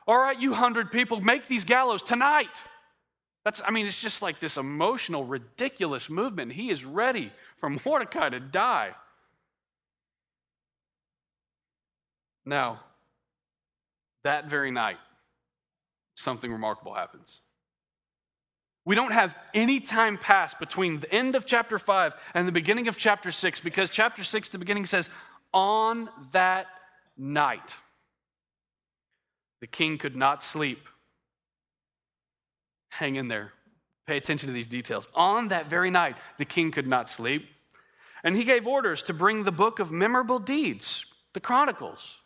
[0.07, 2.63] all right, you hundred people, make these gallows tonight.
[3.47, 6.53] That's, I mean, it's just like this emotional, ridiculous movement.
[6.53, 8.95] He is ready for Mordecai to die.
[12.45, 12.81] Now,
[14.25, 14.99] that very night,
[16.17, 17.41] something remarkable happens.
[18.85, 22.87] We don't have any time pass between the end of chapter 5 and the beginning
[22.87, 25.09] of chapter 6 because chapter 6, the beginning says,
[25.55, 26.67] On that
[27.17, 27.77] night,
[29.61, 30.87] the king could not sleep.
[32.91, 33.53] Hang in there.
[34.07, 35.09] Pay attention to these details.
[35.15, 37.49] On that very night, the king could not sleep.
[38.23, 42.19] And he gave orders to bring the book of memorable deeds, the Chronicles.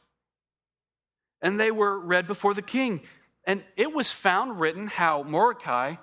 [1.40, 3.02] And they were read before the king.
[3.44, 5.94] And it was found written how Mordecai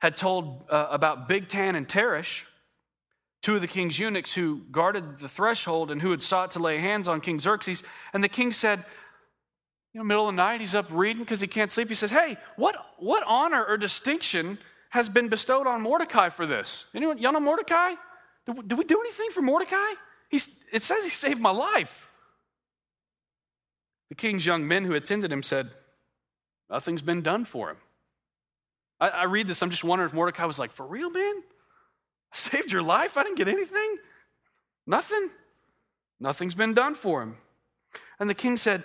[0.00, 2.44] had told uh, about Bigtan and Teresh,
[3.42, 6.78] two of the king's eunuchs who guarded the threshold and who had sought to lay
[6.78, 7.82] hands on King Xerxes.
[8.12, 8.84] And the king said,
[9.92, 11.88] you know, middle of the night, he's up reading because he can't sleep.
[11.88, 14.58] He says, Hey, what, what honor or distinction
[14.90, 16.86] has been bestowed on Mordecai for this?
[16.94, 17.94] Anyone, y'all know Mordecai?
[18.46, 19.94] Did, did we do anything for Mordecai?
[20.28, 22.08] He's, it says he saved my life.
[24.10, 25.70] The king's young men who attended him said,
[26.68, 27.76] Nothing's been done for him.
[29.00, 31.42] I, I read this, I'm just wondering if Mordecai was like, For real, man?
[32.32, 33.16] I saved your life?
[33.16, 33.96] I didn't get anything?
[34.86, 35.30] Nothing?
[36.20, 37.36] Nothing's been done for him.
[38.18, 38.84] And the king said,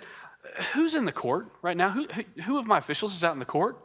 [0.72, 1.90] Who's in the court right now?
[1.90, 2.06] Who,
[2.44, 3.78] who of my officials is out in the court?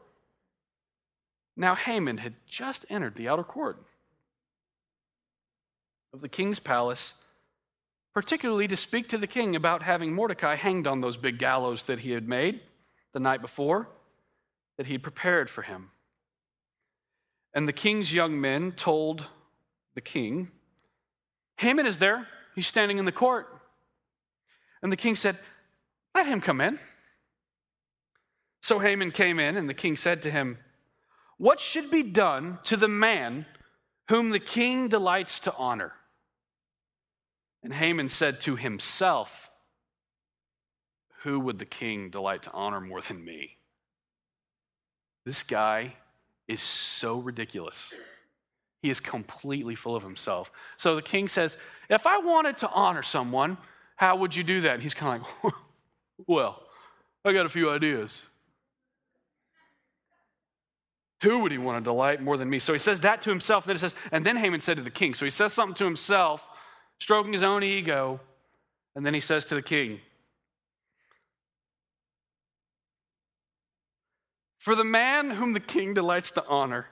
[1.57, 3.83] Now, Haman had just entered the outer court
[6.13, 7.15] of the king's palace,
[8.13, 11.99] particularly to speak to the king about having Mordecai hanged on those big gallows that
[11.99, 12.61] he had made
[13.13, 13.89] the night before,
[14.77, 15.91] that he had prepared for him.
[17.53, 19.27] And the king's young men told
[19.93, 20.51] the king,
[21.57, 22.27] Haman is there.
[22.55, 23.47] He's standing in the court.
[24.81, 25.37] And the king said,
[26.15, 26.79] Let him come in.
[28.61, 30.57] So Haman came in, and the king said to him,
[31.37, 33.45] What should be done to the man
[34.09, 35.93] whom the king delights to honor?
[37.63, 39.51] And Haman said to himself,
[41.23, 43.57] Who would the king delight to honor more than me?
[45.25, 45.95] This guy
[46.51, 47.93] is so ridiculous.
[48.81, 50.51] He is completely full of himself.
[50.77, 51.57] So the king says,
[51.89, 53.57] If I wanted to honor someone,
[53.95, 54.75] how would you do that?
[54.75, 55.53] And he's kind of like,
[56.27, 56.61] Well,
[57.23, 58.25] I got a few ideas.
[61.21, 62.57] Who would he want to delight more than me?
[62.57, 63.65] So he says that to himself.
[63.65, 65.13] Then it says, and then Haman said to the king.
[65.13, 66.49] So he says something to himself,
[66.99, 68.19] stroking his own ego,
[68.95, 69.99] and then he says to the king,
[74.61, 76.85] For the man whom the king delights to honor,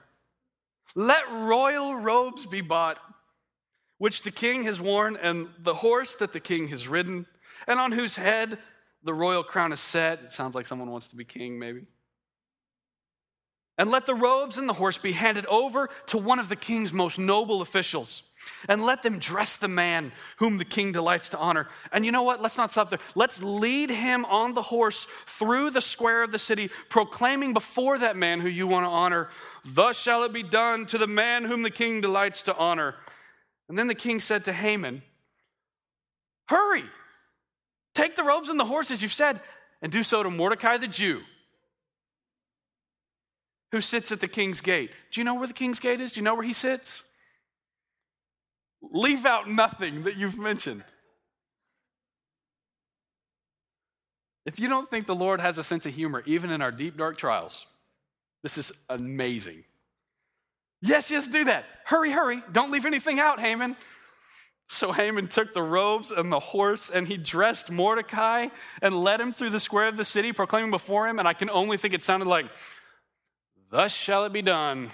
[0.96, 2.98] let royal robes be bought,
[3.98, 7.26] which the king has worn, and the horse that the king has ridden,
[7.68, 8.58] and on whose head
[9.04, 10.20] the royal crown is set.
[10.24, 11.82] It sounds like someone wants to be king, maybe.
[13.80, 16.92] And let the robes and the horse be handed over to one of the king's
[16.92, 18.24] most noble officials
[18.68, 21.66] and let them dress the man whom the king delights to honor.
[21.90, 22.42] And you know what?
[22.42, 22.98] Let's not stop there.
[23.14, 28.18] Let's lead him on the horse through the square of the city, proclaiming before that
[28.18, 29.30] man who you want to honor,
[29.64, 32.96] Thus shall it be done to the man whom the king delights to honor.
[33.70, 35.00] And then the king said to Haman,
[36.50, 36.84] Hurry,
[37.94, 39.40] take the robes and the horses you've said,
[39.80, 41.22] and do so to Mordecai the Jew
[43.72, 44.90] who sits at the king's gate.
[45.10, 46.12] Do you know where the king's gate is?
[46.12, 47.04] Do you know where he sits?
[48.82, 50.84] Leave out nothing that you've mentioned.
[54.46, 56.96] If you don't think the Lord has a sense of humor, even in our deep,
[56.96, 57.66] dark trials,
[58.42, 59.64] this is amazing.
[60.82, 61.66] Yes, yes, do that.
[61.84, 62.42] Hurry, hurry.
[62.50, 63.76] Don't leave anything out, Haman.
[64.66, 68.48] So Haman took the robes and the horse, and he dressed Mordecai
[68.80, 71.18] and led him through the square of the city, proclaiming before him.
[71.18, 72.46] And I can only think it sounded like,
[73.70, 74.90] Thus shall it be done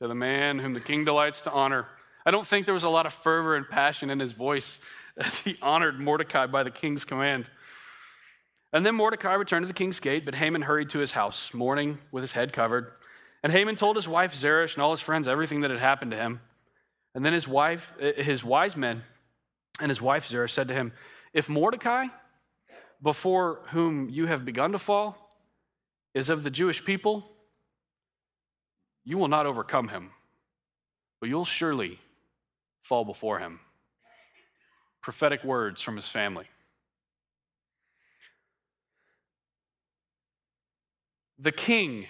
[0.00, 1.86] to the man whom the king delights to honor.
[2.24, 4.80] I don't think there was a lot of fervor and passion in his voice
[5.18, 7.50] as he honored Mordecai by the king's command.
[8.72, 11.98] And then Mordecai returned to the king's gate, but Haman hurried to his house, mourning
[12.10, 12.92] with his head covered.
[13.42, 16.16] And Haman told his wife Zeresh and all his friends everything that had happened to
[16.16, 16.40] him.
[17.14, 19.02] And then his wife, eh, his wise men,
[19.80, 20.92] and his wife Zeresh said to him,
[21.32, 22.06] If Mordecai,
[23.02, 25.30] before whom you have begun to fall,
[26.14, 27.35] is of the Jewish people,
[29.06, 30.10] you will not overcome him,
[31.20, 32.00] but you'll surely
[32.82, 33.60] fall before him.
[35.00, 36.46] Prophetic words from his family.
[41.38, 42.06] The king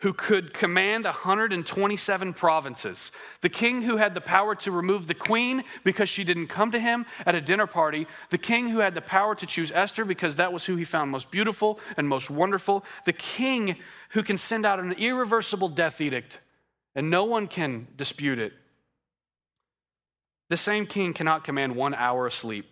[0.00, 5.62] who could command 127 provinces, the king who had the power to remove the queen
[5.84, 9.02] because she didn't come to him at a dinner party, the king who had the
[9.02, 12.84] power to choose Esther because that was who he found most beautiful and most wonderful,
[13.04, 13.76] the king
[14.10, 16.40] who can send out an irreversible death edict
[16.94, 18.54] and no one can dispute it.
[20.48, 22.66] The same king cannot command one hour of sleep.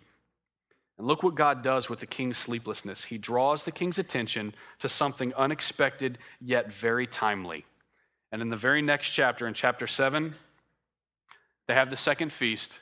[0.99, 3.05] And look what God does with the king's sleeplessness.
[3.05, 7.65] He draws the king's attention to something unexpected yet very timely.
[8.33, 10.35] And in the very next chapter, in chapter 7,
[11.67, 12.81] they have the second feast,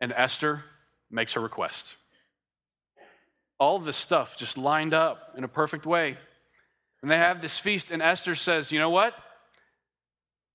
[0.00, 0.64] and Esther
[1.10, 1.96] makes her request.
[3.60, 6.16] All this stuff just lined up in a perfect way.
[7.02, 9.14] And they have this feast, and Esther says, You know what?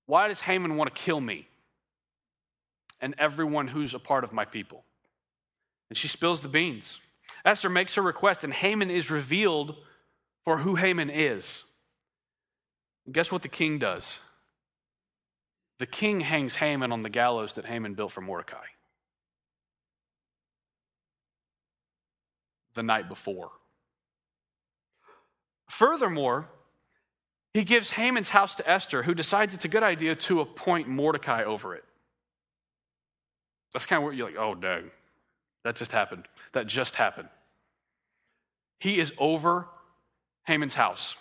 [0.06, 1.46] Why does Haman want to kill me
[3.00, 4.82] and everyone who's a part of my people?
[5.90, 7.00] And she spills the beans.
[7.44, 9.76] Esther makes her request, and Haman is revealed
[10.44, 11.64] for who Haman is.
[13.04, 14.20] And guess what the king does?
[15.78, 18.64] The king hangs Haman on the gallows that Haman built for Mordecai
[22.74, 23.50] the night before.
[25.68, 26.48] Furthermore,
[27.54, 31.42] he gives Haman's house to Esther, who decides it's a good idea to appoint Mordecai
[31.42, 31.84] over it.
[33.72, 34.90] That's kind of where you're like, oh, dang,
[35.64, 36.26] that just happened.
[36.52, 37.28] That just happened.
[38.78, 39.68] He is over
[40.46, 41.16] Haman's house.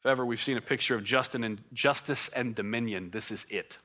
[0.00, 3.78] If ever we've seen a picture of Justin and justice and dominion, this is it.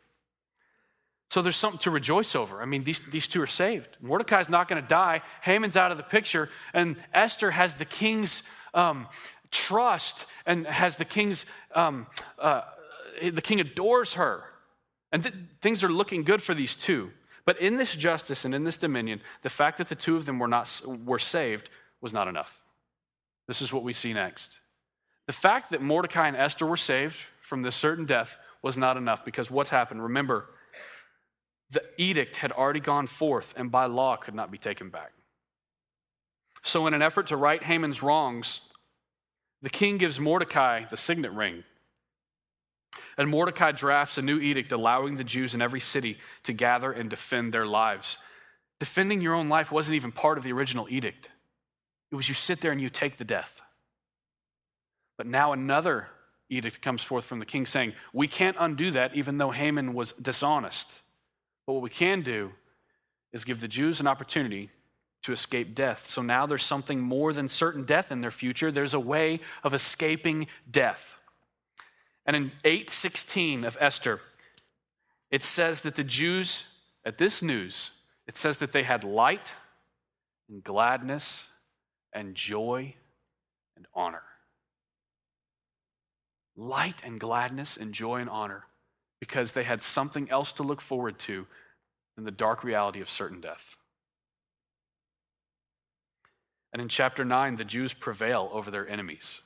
[1.29, 2.61] So there's something to rejoice over.
[2.61, 3.97] I mean, these, these two are saved.
[4.01, 5.21] Mordecai's not going to die.
[5.41, 6.49] Haman's out of the picture.
[6.73, 9.07] And Esther has the king's um,
[9.51, 12.07] trust and has the king's, um,
[12.39, 12.61] uh,
[13.21, 14.43] the king adores her.
[15.11, 17.11] And th- things are looking good for these two.
[17.49, 20.37] But in this justice and in this dominion, the fact that the two of them
[20.37, 22.61] were, not, were saved was not enough.
[23.47, 24.59] This is what we see next.
[25.25, 29.25] The fact that Mordecai and Esther were saved from this certain death was not enough
[29.25, 30.03] because what's happened?
[30.03, 30.45] Remember,
[31.71, 35.13] the edict had already gone forth and by law could not be taken back.
[36.61, 38.61] So, in an effort to right Haman's wrongs,
[39.63, 41.63] the king gives Mordecai the signet ring.
[43.17, 47.09] And Mordecai drafts a new edict allowing the Jews in every city to gather and
[47.09, 48.17] defend their lives.
[48.79, 51.31] Defending your own life wasn't even part of the original edict,
[52.11, 53.61] it was you sit there and you take the death.
[55.17, 56.07] But now another
[56.49, 60.13] edict comes forth from the king saying, We can't undo that, even though Haman was
[60.13, 61.03] dishonest.
[61.67, 62.51] But what we can do
[63.31, 64.71] is give the Jews an opportunity
[65.23, 66.05] to escape death.
[66.05, 68.71] So now there's something more than certain death in their future.
[68.71, 71.17] There's a way of escaping death.
[72.29, 74.21] And in 816 of Esther,
[75.31, 76.67] it says that the Jews,
[77.03, 77.89] at this news,
[78.27, 79.55] it says that they had light
[80.47, 81.47] and gladness
[82.13, 82.93] and joy
[83.75, 84.21] and honor.
[86.55, 88.65] Light and gladness and joy and honor
[89.19, 91.47] because they had something else to look forward to
[92.15, 93.75] than the dark reality of certain death.
[96.71, 99.41] And in chapter 9, the Jews prevail over their enemies.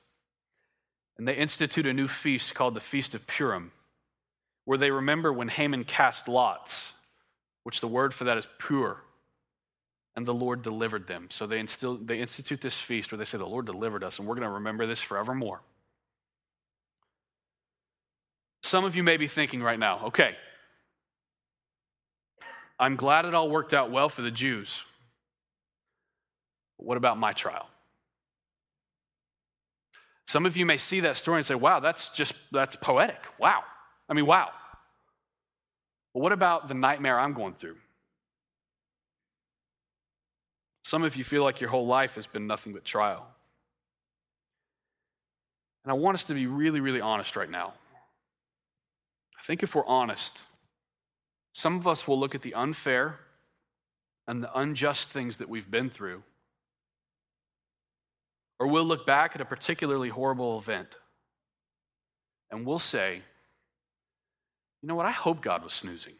[1.17, 3.71] And they institute a new feast called the Feast of Purim,
[4.65, 6.93] where they remember when Haman cast lots,
[7.63, 8.97] which the word for that is pur,
[10.15, 11.27] and the Lord delivered them.
[11.29, 14.27] So they, instill, they institute this feast where they say, The Lord delivered us, and
[14.27, 15.61] we're going to remember this forevermore.
[18.63, 20.35] Some of you may be thinking right now, okay,
[22.79, 24.83] I'm glad it all worked out well for the Jews.
[26.77, 27.67] But what about my trial?
[30.33, 33.23] Some of you may see that story and say, wow, that's just, that's poetic.
[33.37, 33.61] Wow.
[34.09, 34.49] I mean, wow.
[36.11, 37.75] But what about the nightmare I'm going through?
[40.83, 43.27] Some of you feel like your whole life has been nothing but trial.
[45.83, 47.75] And I want us to be really, really honest right now.
[49.37, 50.41] I think if we're honest,
[51.53, 53.19] some of us will look at the unfair
[54.27, 56.23] and the unjust things that we've been through,
[58.63, 60.95] or we'll look back at a particularly horrible event
[62.49, 63.21] and we'll say,
[64.81, 66.13] you know what, I hope God was snoozing.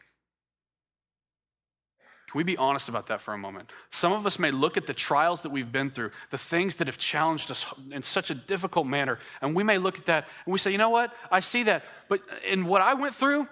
[2.28, 3.70] Can we be honest about that for a moment?
[3.90, 6.86] Some of us may look at the trials that we've been through, the things that
[6.86, 10.52] have challenged us in such a difficult manner, and we may look at that and
[10.52, 11.16] we say, you know what?
[11.30, 13.48] I see that, but in what I went through,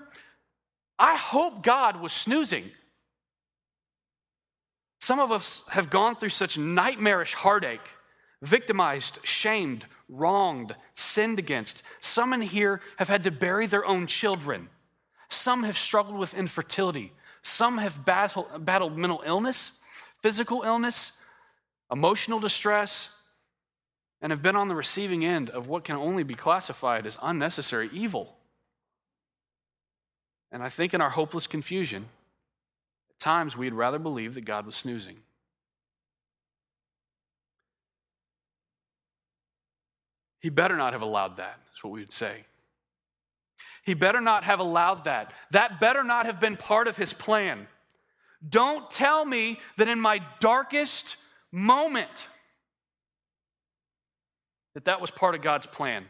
[0.99, 2.71] I hope God was snoozing.
[5.01, 7.95] Some of us have gone through such nightmarish heartache,
[8.43, 11.83] victimized, shamed, wronged, sinned against.
[12.01, 14.69] Some in here have had to bury their own children.
[15.31, 17.13] Some have struggled with infertility.
[17.43, 19.73] Some have battle, battled mental illness,
[20.21, 21.13] physical illness,
[21.91, 23.11] emotional distress,
[24.21, 27.91] and have been on the receiving end of what can only be classified as unnecessary
[27.93, 28.37] evil.
[30.53, 32.07] And I think in our hopeless confusion,
[33.11, 35.17] at times we'd rather believe that God was snoozing.
[40.43, 42.45] He better not have allowed that, is what we would say.
[43.85, 45.33] He better not have allowed that.
[45.53, 47.69] That better not have been part of his plan.
[48.47, 51.17] Don't tell me that in my darkest
[51.53, 52.29] moment
[54.75, 56.07] that that was part of God's plan.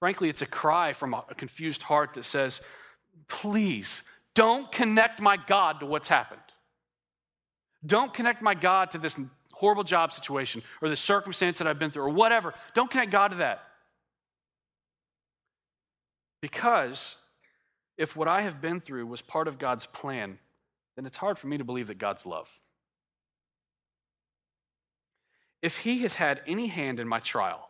[0.00, 2.60] Frankly, it's a cry from a confused heart that says,
[3.28, 4.02] Please
[4.34, 6.40] don't connect my God to what's happened.
[7.84, 9.20] Don't connect my God to this
[9.62, 12.52] horrible job situation or the circumstance that I've been through or whatever.
[12.74, 13.62] Don't connect God to that.
[16.40, 17.16] Because
[17.96, 20.40] if what I have been through was part of God's plan,
[20.96, 22.60] then it's hard for me to believe that God's love.
[25.62, 27.68] If He has had any hand in my trial,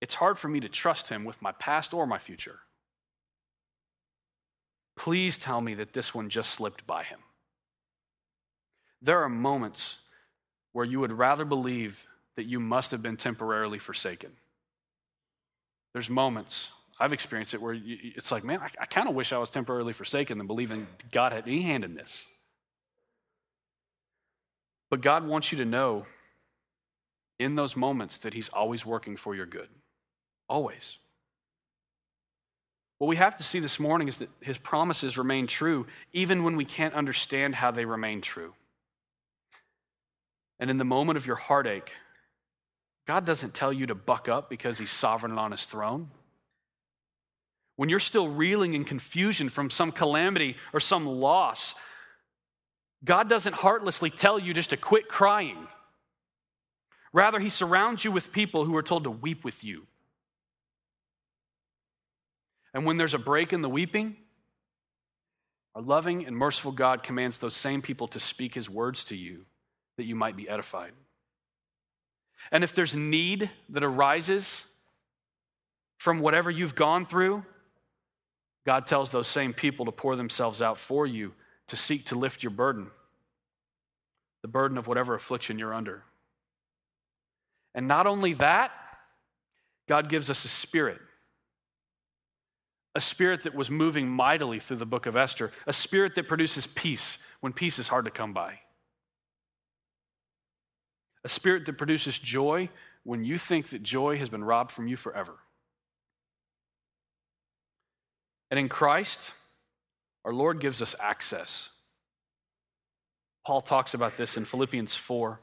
[0.00, 2.58] it's hard for me to trust Him with my past or my future.
[4.96, 7.20] Please tell me that this one just slipped by Him.
[9.00, 9.98] There are moments
[10.74, 12.06] where you would rather believe
[12.36, 14.32] that you must have been temporarily forsaken.
[15.94, 16.68] There's moments,
[16.98, 19.92] I've experienced it, where it's like, man, I, I kind of wish I was temporarily
[19.92, 22.26] forsaken than believing God had any hand in this.
[24.90, 26.06] But God wants you to know
[27.38, 29.68] in those moments that He's always working for your good.
[30.48, 30.98] Always.
[32.98, 36.56] What we have to see this morning is that His promises remain true even when
[36.56, 38.54] we can't understand how they remain true.
[40.58, 41.94] And in the moment of your heartache,
[43.06, 46.10] God doesn't tell you to buck up because he's sovereign on his throne.
[47.76, 51.74] When you're still reeling in confusion from some calamity or some loss,
[53.04, 55.66] God doesn't heartlessly tell you just to quit crying.
[57.12, 59.86] Rather, he surrounds you with people who are told to weep with you.
[62.72, 64.16] And when there's a break in the weeping,
[65.74, 69.46] our loving and merciful God commands those same people to speak his words to you
[69.96, 70.92] that you might be edified.
[72.50, 74.66] And if there's need that arises
[75.98, 77.44] from whatever you've gone through,
[78.66, 81.32] God tells those same people to pour themselves out for you
[81.68, 82.88] to seek to lift your burden,
[84.42, 86.02] the burden of whatever affliction you're under.
[87.74, 88.72] And not only that,
[89.88, 91.00] God gives us a spirit.
[92.94, 96.66] A spirit that was moving mightily through the book of Esther, a spirit that produces
[96.66, 98.60] peace when peace is hard to come by
[101.24, 102.68] a spirit that produces joy
[103.02, 105.34] when you think that joy has been robbed from you forever.
[108.50, 109.32] And in Christ,
[110.24, 111.70] our Lord gives us access.
[113.44, 115.40] Paul talks about this in Philippians 4.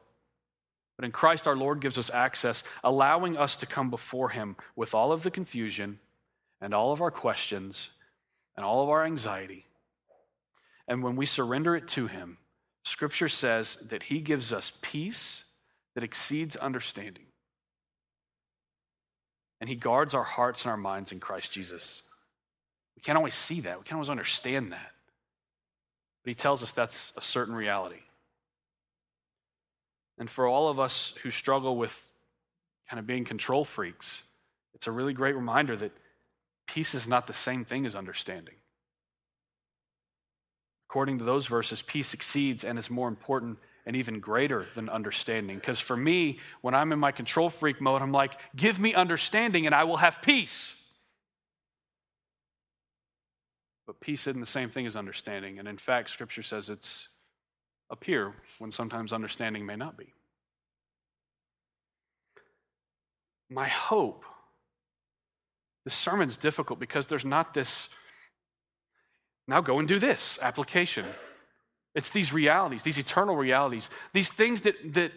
[0.97, 4.93] But in Christ, our Lord gives us access, allowing us to come before Him with
[4.93, 5.99] all of the confusion
[6.59, 7.89] and all of our questions
[8.55, 9.65] and all of our anxiety.
[10.87, 12.37] And when we surrender it to Him,
[12.83, 15.45] Scripture says that He gives us peace
[15.95, 17.25] that exceeds understanding.
[19.59, 22.01] And he guards our hearts and our minds in Christ Jesus.
[22.95, 24.91] We can't always see that, we can't always understand that.
[26.23, 28.01] But he tells us that's a certain reality.
[30.17, 32.11] And for all of us who struggle with
[32.89, 34.23] kind of being control freaks,
[34.73, 35.91] it's a really great reminder that
[36.67, 38.55] peace is not the same thing as understanding.
[40.89, 45.55] According to those verses, peace exceeds and is more important and even greater than understanding.
[45.57, 49.65] Because for me, when I'm in my control freak mode, I'm like, give me understanding
[49.65, 50.77] and I will have peace.
[53.87, 55.59] But peace isn't the same thing as understanding.
[55.59, 57.09] And in fact, Scripture says it's
[57.89, 60.13] up here when sometimes understanding may not be.
[63.49, 64.23] My hope,
[65.83, 67.89] this sermon's difficult because there's not this,
[69.47, 71.05] now go and do this application.
[71.93, 75.11] It's these realities, these eternal realities, these things that, that,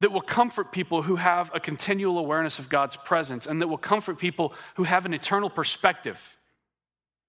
[0.00, 3.78] that will comfort people who have a continual awareness of God's presence and that will
[3.78, 6.38] comfort people who have an eternal perspective.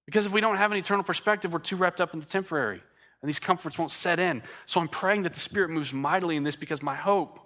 [0.06, 2.82] Because if we don't have an eternal perspective, we're too wrapped up in the temporary
[3.22, 4.42] and these comforts won't set in.
[4.66, 7.40] So I'm praying that the Spirit moves mightily in this because my hope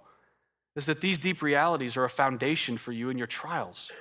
[0.76, 3.92] is that these deep realities are a foundation for you in your trials.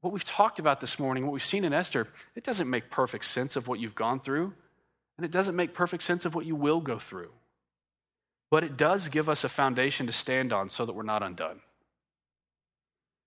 [0.00, 3.26] What we've talked about this morning, what we've seen in Esther, it doesn't make perfect
[3.26, 4.54] sense of what you've gone through.
[5.20, 7.28] And it doesn't make perfect sense of what you will go through.
[8.50, 11.60] But it does give us a foundation to stand on so that we're not undone.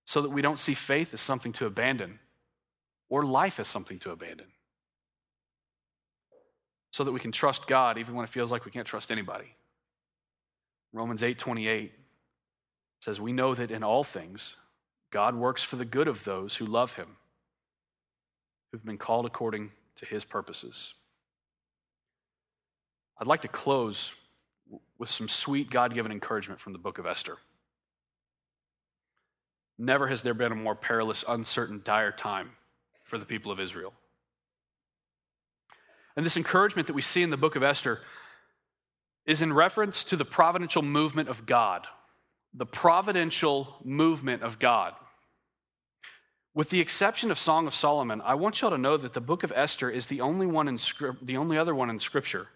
[0.07, 2.17] So that we don't see faith as something to abandon
[3.09, 4.47] or life as something to abandon.
[6.89, 9.53] So that we can trust God even when it feels like we can't trust anybody.
[10.93, 11.91] Romans 8:28
[13.01, 14.55] says we know that in all things
[15.11, 17.17] God works for the good of those who love him
[18.71, 20.95] who've been called according to his purposes.
[23.18, 24.14] I'd like to close
[24.97, 27.38] with some sweet God given encouragement from the book of Esther.
[29.78, 32.51] Never has there been a more perilous, uncertain, dire time
[33.03, 33.93] for the people of Israel.
[36.16, 38.01] And this encouragement that we see in the book of Esther
[39.26, 41.88] is in reference to the providential movement of God.
[42.53, 44.93] The providential movement of God.
[46.53, 49.43] With the exception of Song of Solomon, I want y'all to know that the book
[49.43, 50.78] of Esther is the only one in
[51.20, 52.49] the only other one in scripture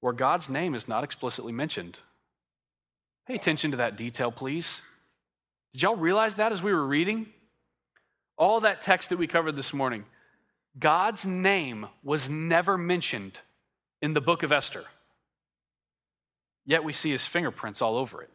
[0.00, 2.00] where God's name is not explicitly mentioned.
[3.26, 4.80] Pay attention to that detail, please.
[5.72, 7.26] Did y'all realize that as we were reading?
[8.36, 10.04] All that text that we covered this morning,
[10.78, 13.40] God's name was never mentioned
[14.00, 14.84] in the book of Esther.
[16.64, 18.30] Yet we see his fingerprints all over it.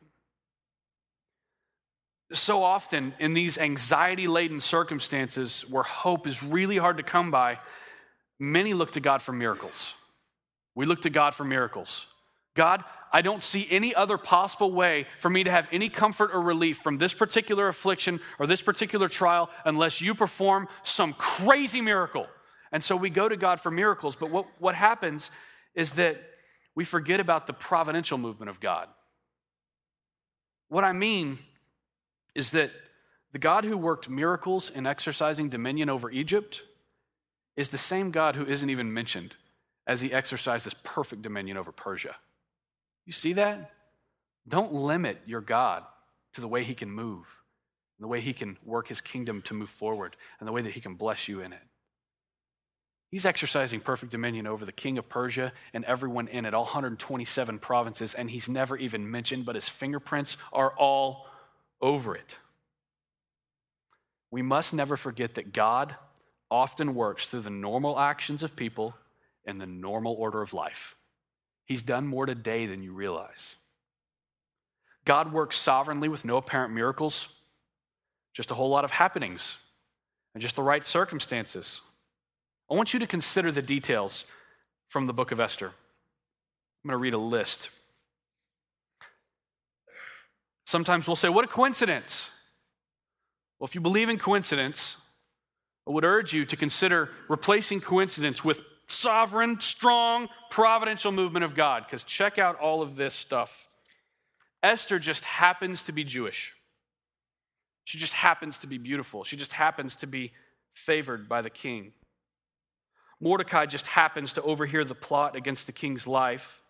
[2.34, 7.59] So often in these anxiety laden circumstances where hope is really hard to come by,
[8.39, 9.93] many look to God for miracles.
[10.76, 12.07] We look to God for miracles.
[12.55, 16.41] God, I don't see any other possible way for me to have any comfort or
[16.41, 22.28] relief from this particular affliction or this particular trial unless you perform some crazy miracle.
[22.71, 24.15] And so we go to God for miracles.
[24.15, 25.30] But what, what happens
[25.76, 26.21] is that
[26.76, 28.88] we forget about the providential movement of God.
[30.69, 31.38] What I mean
[32.34, 32.71] is that
[33.32, 36.63] the God who worked miracles in exercising dominion over Egypt
[37.55, 39.36] is the same God who isn't even mentioned
[39.86, 42.15] as he exercises perfect dominion over Persia.
[43.05, 43.71] You see that?
[44.47, 45.86] Don't limit your God
[46.34, 47.41] to the way he can move,
[47.99, 50.79] the way he can work his kingdom to move forward, and the way that he
[50.79, 51.61] can bless you in it.
[53.09, 57.59] He's exercising perfect dominion over the king of Persia and everyone in it, all 127
[57.59, 61.27] provinces, and he's never even mentioned, but his fingerprints are all
[61.79, 62.39] over it.
[64.31, 65.95] We must never forget that God
[66.49, 68.95] often works through the normal actions of people
[69.45, 70.95] in the normal order of life.
[71.65, 73.55] He's done more today than you realize.
[75.05, 77.27] God works sovereignly with no apparent miracles,
[78.33, 79.57] just a whole lot of happenings
[80.33, 81.81] and just the right circumstances.
[82.71, 84.25] I want you to consider the details
[84.89, 85.67] from the book of Esther.
[85.67, 87.69] I'm going to read a list.
[90.65, 92.31] Sometimes we'll say, What a coincidence!
[93.59, 94.97] Well, if you believe in coincidence,
[95.87, 101.84] I would urge you to consider replacing coincidence with sovereign, strong, providential movement of God.
[101.86, 103.67] Because check out all of this stuff.
[104.61, 106.55] Esther just happens to be Jewish.
[107.84, 109.23] She just happens to be beautiful.
[109.23, 110.31] She just happens to be
[110.73, 111.91] favored by the king.
[113.19, 116.61] Mordecai just happens to overhear the plot against the king's life.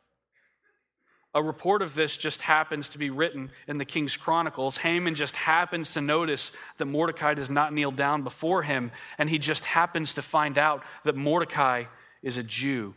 [1.36, 4.78] A report of this just happens to be written in the king's chronicles.
[4.78, 9.40] Haman just happens to notice that Mordecai does not kneel down before him, and he
[9.40, 11.86] just happens to find out that Mordecai
[12.24, 12.96] is a Jew.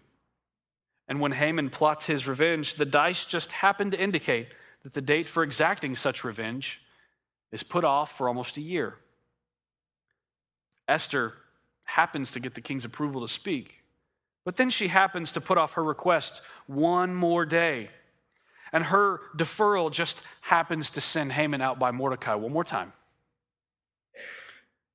[1.08, 4.48] And when Haman plots his revenge, the dice just happen to indicate
[4.82, 6.80] that the date for exacting such revenge
[7.52, 8.94] is put off for almost a year.
[10.88, 11.34] Esther
[11.84, 13.82] happens to get the king's approval to speak,
[14.44, 17.90] but then she happens to put off her request one more day.
[18.72, 22.92] And her deferral just happens to send Haman out by Mordecai one more time,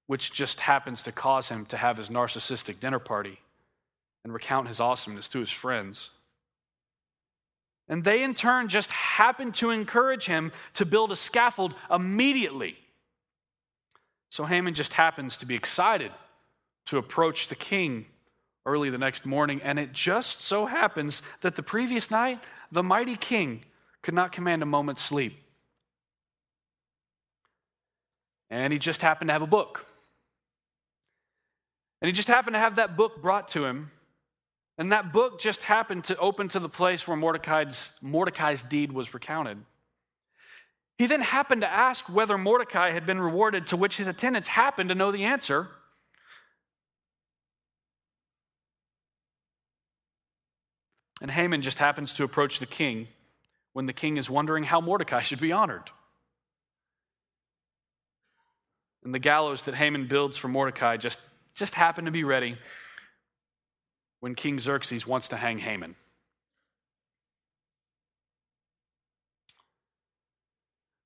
[0.08, 3.41] which just happens to cause him to have his narcissistic dinner party
[4.24, 6.12] and recount his awesomeness to his friends.
[7.88, 12.78] And they, in turn, just happened to encourage him to build a scaffold immediately.
[14.30, 16.12] So Haman just happens to be excited
[16.86, 18.06] to approach the king
[18.66, 19.62] early the next morning.
[19.62, 22.40] And it just so happens that the previous night,
[22.72, 23.66] the mighty king
[24.02, 25.38] could not command a moment's sleep.
[28.50, 29.86] And he just happened to have a book.
[32.02, 33.92] And he just happened to have that book brought to him
[34.78, 39.14] and that book just happened to open to the place where Mordecai's, Mordecai's deed was
[39.14, 39.58] recounted.
[40.98, 44.90] He then happened to ask whether Mordecai had been rewarded, to which his attendants happened
[44.90, 45.68] to know the answer.
[51.22, 53.08] And Haman just happens to approach the king
[53.74, 55.92] when the king is wondering how Mordecai should be honored.
[59.04, 61.20] And the gallows that Haman builds for Mordecai just,
[61.56, 62.56] just happened to be ready
[64.22, 65.96] when King Xerxes wants to hang Haman.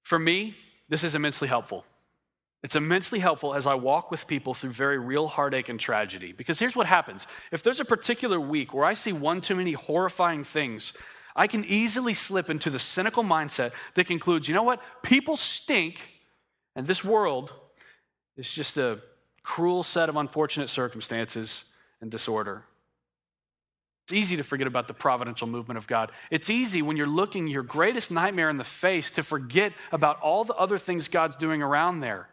[0.04, 0.56] For me,
[0.88, 1.84] this is immensely helpful.
[2.62, 6.32] It's immensely helpful as I walk with people through very real heartache and tragedy.
[6.32, 9.74] Because here's what happens if there's a particular week where I see one too many
[9.74, 10.94] horrifying things,
[11.36, 14.82] I can easily slip into the cynical mindset that concludes you know what?
[15.04, 16.10] People stink,
[16.76, 17.54] and this world
[18.38, 19.02] is just a
[19.44, 21.66] cruel set of unfortunate circumstances
[22.02, 22.64] and disorder.
[24.06, 26.12] It's easy to forget about the providential movement of God.
[26.30, 30.44] It's easy when you're looking your greatest nightmare in the face to forget about all
[30.44, 32.30] the other things God's doing around there.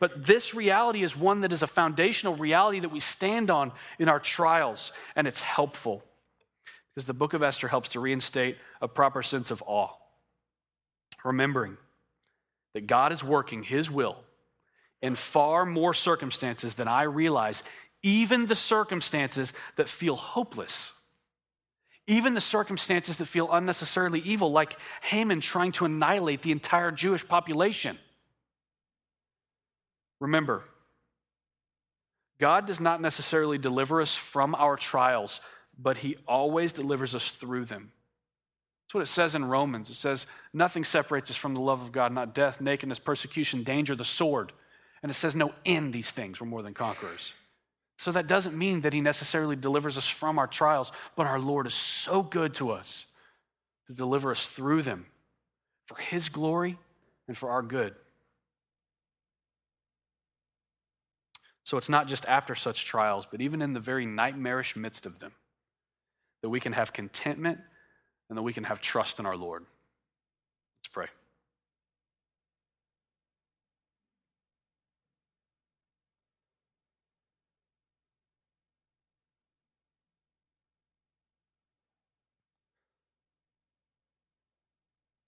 [0.00, 4.10] But this reality is one that is a foundational reality that we stand on in
[4.10, 6.04] our trials, and it's helpful
[6.94, 9.94] because the book of Esther helps to reinstate a proper sense of awe.
[11.24, 11.78] Remembering
[12.74, 14.18] that God is working his will
[15.00, 17.62] in far more circumstances than I realize,
[18.02, 20.92] even the circumstances that feel hopeless.
[22.06, 27.26] Even the circumstances that feel unnecessarily evil, like Haman trying to annihilate the entire Jewish
[27.26, 27.98] population.
[30.20, 30.64] Remember,
[32.38, 35.40] God does not necessarily deliver us from our trials,
[35.78, 37.92] but He always delivers us through them.
[38.84, 39.90] That's what it says in Romans.
[39.90, 43.96] It says, Nothing separates us from the love of God, not death, nakedness, persecution, danger,
[43.96, 44.52] the sword.
[45.02, 47.32] And it says, No, in these things we're more than conquerors.
[47.96, 51.66] So that doesn't mean that He necessarily delivers us from our trials, but our Lord
[51.66, 53.06] is so good to us
[53.86, 55.06] to deliver us through them
[55.86, 56.78] for His glory
[57.28, 57.94] and for our good.
[61.64, 65.18] So it's not just after such trials, but even in the very nightmarish midst of
[65.18, 65.32] them,
[66.42, 67.58] that we can have contentment
[68.28, 69.64] and that we can have trust in our Lord.
[70.80, 71.06] Let's pray.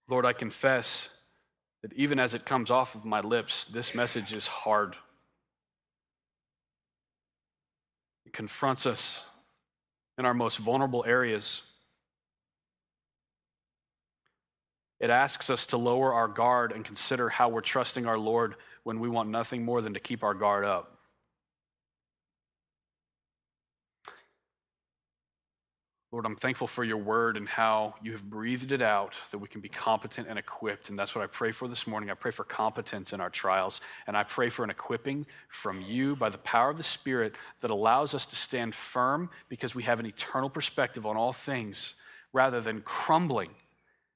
[0.09, 1.09] Lord, I confess
[1.82, 4.96] that even as it comes off of my lips, this message is hard.
[8.24, 9.24] It confronts us
[10.18, 11.62] in our most vulnerable areas.
[14.98, 19.00] It asks us to lower our guard and consider how we're trusting our Lord when
[19.00, 20.95] we want nothing more than to keep our guard up.
[26.16, 29.48] Lord, I'm thankful for your word and how you have breathed it out that we
[29.48, 30.88] can be competent and equipped.
[30.88, 32.08] And that's what I pray for this morning.
[32.08, 33.82] I pray for competence in our trials.
[34.06, 37.70] And I pray for an equipping from you by the power of the Spirit that
[37.70, 41.96] allows us to stand firm because we have an eternal perspective on all things
[42.32, 43.50] rather than crumbling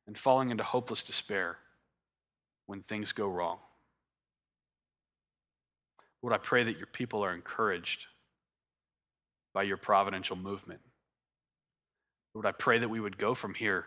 [0.07, 1.59] and falling into hopeless despair
[2.65, 3.59] when things go wrong.
[6.23, 8.07] Lord, I pray that your people are encouraged
[9.53, 10.81] by your providential movement.
[12.35, 13.87] Lord, I pray that we would go from here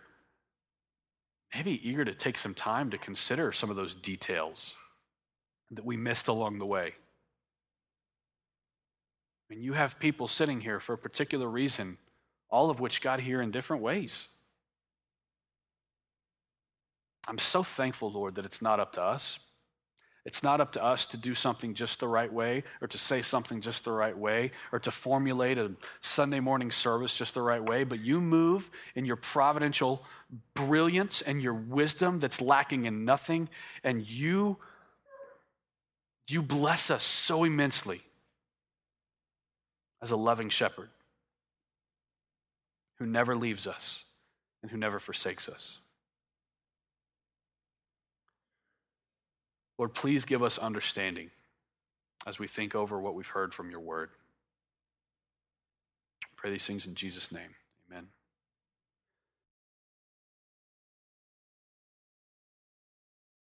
[1.54, 4.76] maybe eager to take some time to consider some of those details
[5.72, 6.94] that we missed along the way.
[9.50, 11.98] I mean, you have people sitting here for a particular reason,
[12.50, 14.30] all of which got here in different ways.
[17.28, 19.40] I'm so thankful, Lord, that it's not up to us,
[20.26, 23.22] it's not up to us to do something just the right way or to say
[23.22, 27.62] something just the right way or to formulate a Sunday morning service just the right
[27.62, 30.06] way, but you move in your providential
[30.54, 33.50] brilliance and your wisdom that's lacking in nothing,
[33.84, 34.58] and you,
[36.30, 38.02] you bless us so immensely
[40.02, 40.90] as a loving shepherd
[42.98, 44.06] who never leaves us
[44.62, 45.80] and who never forsakes us.
[49.78, 51.32] Lord, please give us understanding
[52.26, 54.10] as we think over what we've heard from your word.
[56.24, 57.56] I pray these things in Jesus' name.